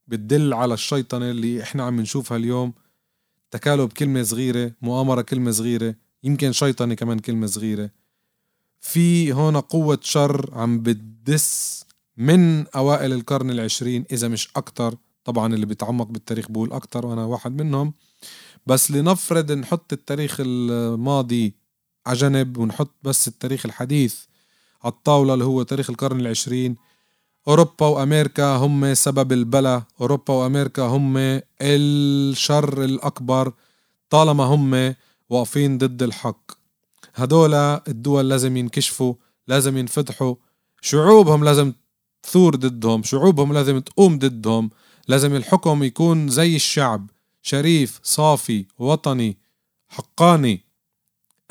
بتدل 0.08 0.54
على 0.54 0.74
الشيطنة 0.74 1.32
اللي 1.32 1.64
إحنا 1.64 1.84
عم 1.84 2.02
نشوفها 2.02 2.38
اليوم. 2.38 2.74
تكالب 3.52 3.94
كلمة 3.94 4.24
صغيرة 4.24 4.72
مؤامرة 4.82 5.22
كلمة 5.22 5.52
صغيرة 5.52 5.96
يمكن 6.24 6.52
شيطنة 6.52 6.94
كمان 6.94 7.20
كلمة 7.20 7.48
صغيرة. 7.48 7.90
في 8.82 9.34
هون 9.34 9.58
قوة 9.58 10.00
شر 10.02 10.50
عم 10.54 10.82
بتدس 10.84 11.86
من 12.18 12.68
أوائل 12.68 13.14
القرن 13.14 13.50
العشرين 13.52 14.06
إذا 14.12 14.28
مش 14.28 14.50
أكتر. 14.56 14.98
طبعا 15.24 15.54
اللي 15.54 15.66
بيتعمق 15.66 16.08
بالتاريخ 16.08 16.52
بقول 16.52 16.72
أكتر 16.74 17.06
وأنا 17.06 17.26
واحد 17.26 17.62
منهم. 17.62 17.94
بس 18.66 18.92
لنفرض 18.92 19.52
نحط 19.52 19.94
التاريخ 19.94 20.38
الماضي 20.40 21.56
على 22.06 22.18
جنب 22.18 22.58
ونحط 22.58 22.96
بس 23.04 23.28
التاريخ 23.28 23.66
الحديث 23.66 24.16
على 24.84 24.92
الطاولة 24.94 25.34
اللي 25.34 25.46
هو 25.46 25.64
تاريخ 25.64 25.90
القرن 25.90 26.20
العشرين 26.20 26.76
أوروبا 27.48 27.86
وأمريكا 27.86 28.56
هم 28.56 28.94
سبب 28.94 29.32
البلا 29.32 29.84
أوروبا 30.02 30.34
وأمريكا 30.34 30.84
هم 30.84 31.14
الشر 31.62 32.84
الأكبر 32.84 33.54
طالما 34.10 34.44
هم 34.44 34.96
واقفين 35.30 35.78
ضد 35.78 36.04
الحق. 36.04 36.52
هدول 37.16 37.54
الدول 37.54 38.30
لازم 38.30 38.58
ينكشفوا 38.58 39.14
لازم 39.48 39.78
ينفتحوا 39.78 40.36
شعوبهم 40.82 41.44
لازم 41.44 41.74
تثور 42.24 42.56
ضدهم 42.56 43.04
شعوبهم 43.04 43.54
لازم 43.54 43.80
تقوم 43.80 44.20
ضدهم. 44.20 44.70
لازم 45.10 45.36
الحكم 45.36 45.84
يكون 45.84 46.28
زي 46.28 46.56
الشعب 46.56 47.10
شريف 47.42 48.00
صافي 48.04 48.66
وطني 48.80 49.38
حقاني. 49.88 50.62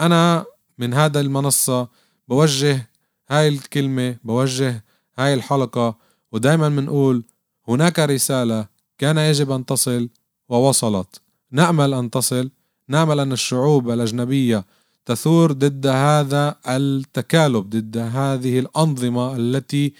أنا 0.00 0.44
من 0.78 0.94
هذا 0.94 1.20
المنصة 1.20 1.88
بوجه 2.28 2.90
هاي 3.28 3.48
الكلمة 3.48 4.16
بوجه 4.24 4.84
هاي 5.18 5.34
الحلقة 5.34 5.96
ودايما 6.32 6.68
بنقول 6.68 7.24
هناك 7.68 7.98
رسالة 7.98 8.66
كان 8.98 9.18
يجب 9.18 9.50
أن 9.50 9.66
تصل 9.66 10.08
ووصلت. 10.48 11.20
نأمل 11.50 11.94
أن 11.94 12.10
تصل 12.10 12.50
نأمل 12.88 13.20
أن 13.20 13.32
الشعوب 13.32 13.90
الأجنبية 13.90 14.64
تثور 15.06 15.52
ضد 15.52 15.86
هذا 15.86 16.56
التكالب 16.68 17.70
ضد 17.70 17.96
هذه 17.96 18.58
الأنظمة 18.58 19.36
التي 19.36 19.92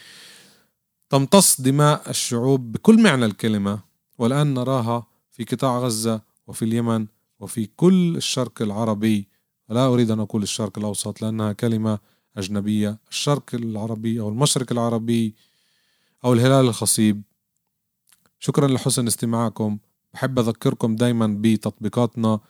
تمتص 1.11 1.61
دماء 1.61 2.11
الشعوب 2.11 2.73
بكل 2.73 3.03
معنى 3.03 3.25
الكلمة 3.25 3.81
والآن 4.19 4.55
نراها 4.55 5.07
في 5.31 5.45
قطاع 5.45 5.79
غزة 5.79 6.21
وفي 6.47 6.65
اليمن 6.65 7.07
وفي 7.41 7.69
كل 7.77 8.17
الشرق 8.17 8.63
العربي. 8.63 9.29
لا 9.69 9.87
أريد 9.87 10.11
أن 10.11 10.21
أقول 10.21 10.43
الشرق 10.43 10.79
الأوسط 10.79 11.23
لأنها 11.23 11.53
كلمة 11.53 11.99
أجنبية. 12.37 12.99
الشرق 13.11 13.55
العربي 13.55 14.21
أو 14.21 14.29
المشرق 14.29 14.73
العربي 14.73 15.35
أو 16.25 16.33
الهلال 16.33 16.65
الخصيب. 16.65 17.23
شكرا 18.39 18.69
لحسن 18.69 19.07
استماعكم. 19.07 19.79
بحب 20.15 20.39
أذكركم 20.39 20.97
دايما 20.97 21.39
بتطبيقاتنا 21.41 22.41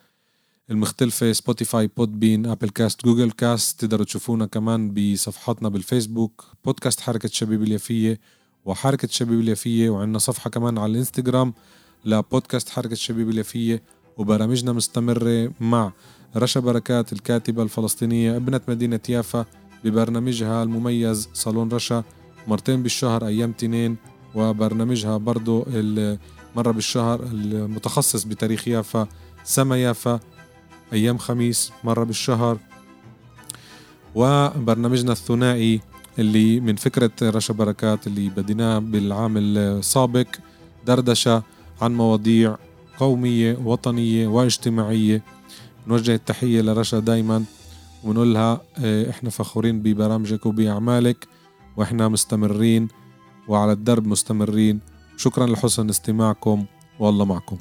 المختلفة 0.69 1.31
Spotify 1.31 1.87
Podbean 1.87 2.45
Apple 2.45 2.69
Cast 2.69 3.05
Google 3.05 3.31
Cast 3.31 3.79
تقدروا 3.79 4.05
تشوفونا 4.05 4.45
كمان 4.45 4.93
بصفحاتنا 4.93 5.69
بالفيسبوك. 5.69 6.45
بودكاست 6.65 6.99
حركة 6.99 7.29
شبيب 7.29 7.63
اليافية. 7.63 8.19
وحركة 8.65 9.07
شبيب 9.07 9.39
اليافية 9.39 9.89
وعندنا 9.89 10.17
صفحة 10.17 10.49
كمان 10.49 10.77
على 10.77 10.91
الانستغرام 10.91 11.53
لبودكاست 12.05 12.69
حركة 12.69 12.95
شبيب 12.95 13.29
اليافية 13.29 13.83
وبرامجنا 14.17 14.73
مستمرة 14.73 15.51
مع 15.59 15.91
رشا 16.35 16.59
بركات 16.59 17.13
الكاتبة 17.13 17.63
الفلسطينية 17.63 18.35
ابنة 18.35 18.61
مدينة 18.67 18.99
يافا 19.09 19.45
ببرنامجها 19.83 20.63
المميز 20.63 21.29
صالون 21.33 21.69
رشا 21.69 22.03
مرتين 22.47 22.83
بالشهر 22.83 23.27
أيام 23.27 23.51
تنين 23.51 23.97
وبرنامجها 24.35 25.17
برضو 25.17 25.65
مرة 26.55 26.71
بالشهر 26.71 27.23
المتخصص 27.23 28.23
بتاريخ 28.23 28.67
يافا 28.67 29.07
سما 29.43 29.81
يافا 29.81 30.19
أيام 30.93 31.17
خميس 31.17 31.71
مرة 31.83 32.03
بالشهر. 32.03 32.57
وبرنامجنا 34.15 35.11
الثنائي 35.11 35.81
اللي 36.19 36.59
من 36.59 36.75
فكرة 36.75 37.11
رشا 37.21 37.53
بركات 37.53 38.07
اللي 38.07 38.29
بديناه 38.29 38.79
بالعام 38.79 39.37
السابق 39.37 40.27
دردشة 40.85 41.43
عن 41.81 41.95
مواضيع 41.95 42.57
قومية 42.97 43.57
وطنية 43.57 44.27
واجتماعية. 44.27 45.23
نوجه 45.87 46.15
التحية 46.15 46.61
لرشا 46.61 46.99
دايما 46.99 47.43
ونقول 48.03 48.33
لها 48.33 48.61
آه، 48.77 49.09
إحنا 49.09 49.29
فخورين 49.29 49.81
ببرامجك 49.81 50.45
وبأعمالك 50.45 51.27
وإحنا 51.77 52.07
مستمرين 52.07 52.87
وعلى 53.47 53.71
الدرب 53.71 54.07
مستمرين. 54.07 54.79
شكرا 55.17 55.47
لحسن 55.47 55.89
استماعكم 55.89 56.65
والله 56.99 57.25
معكم. 57.25 57.57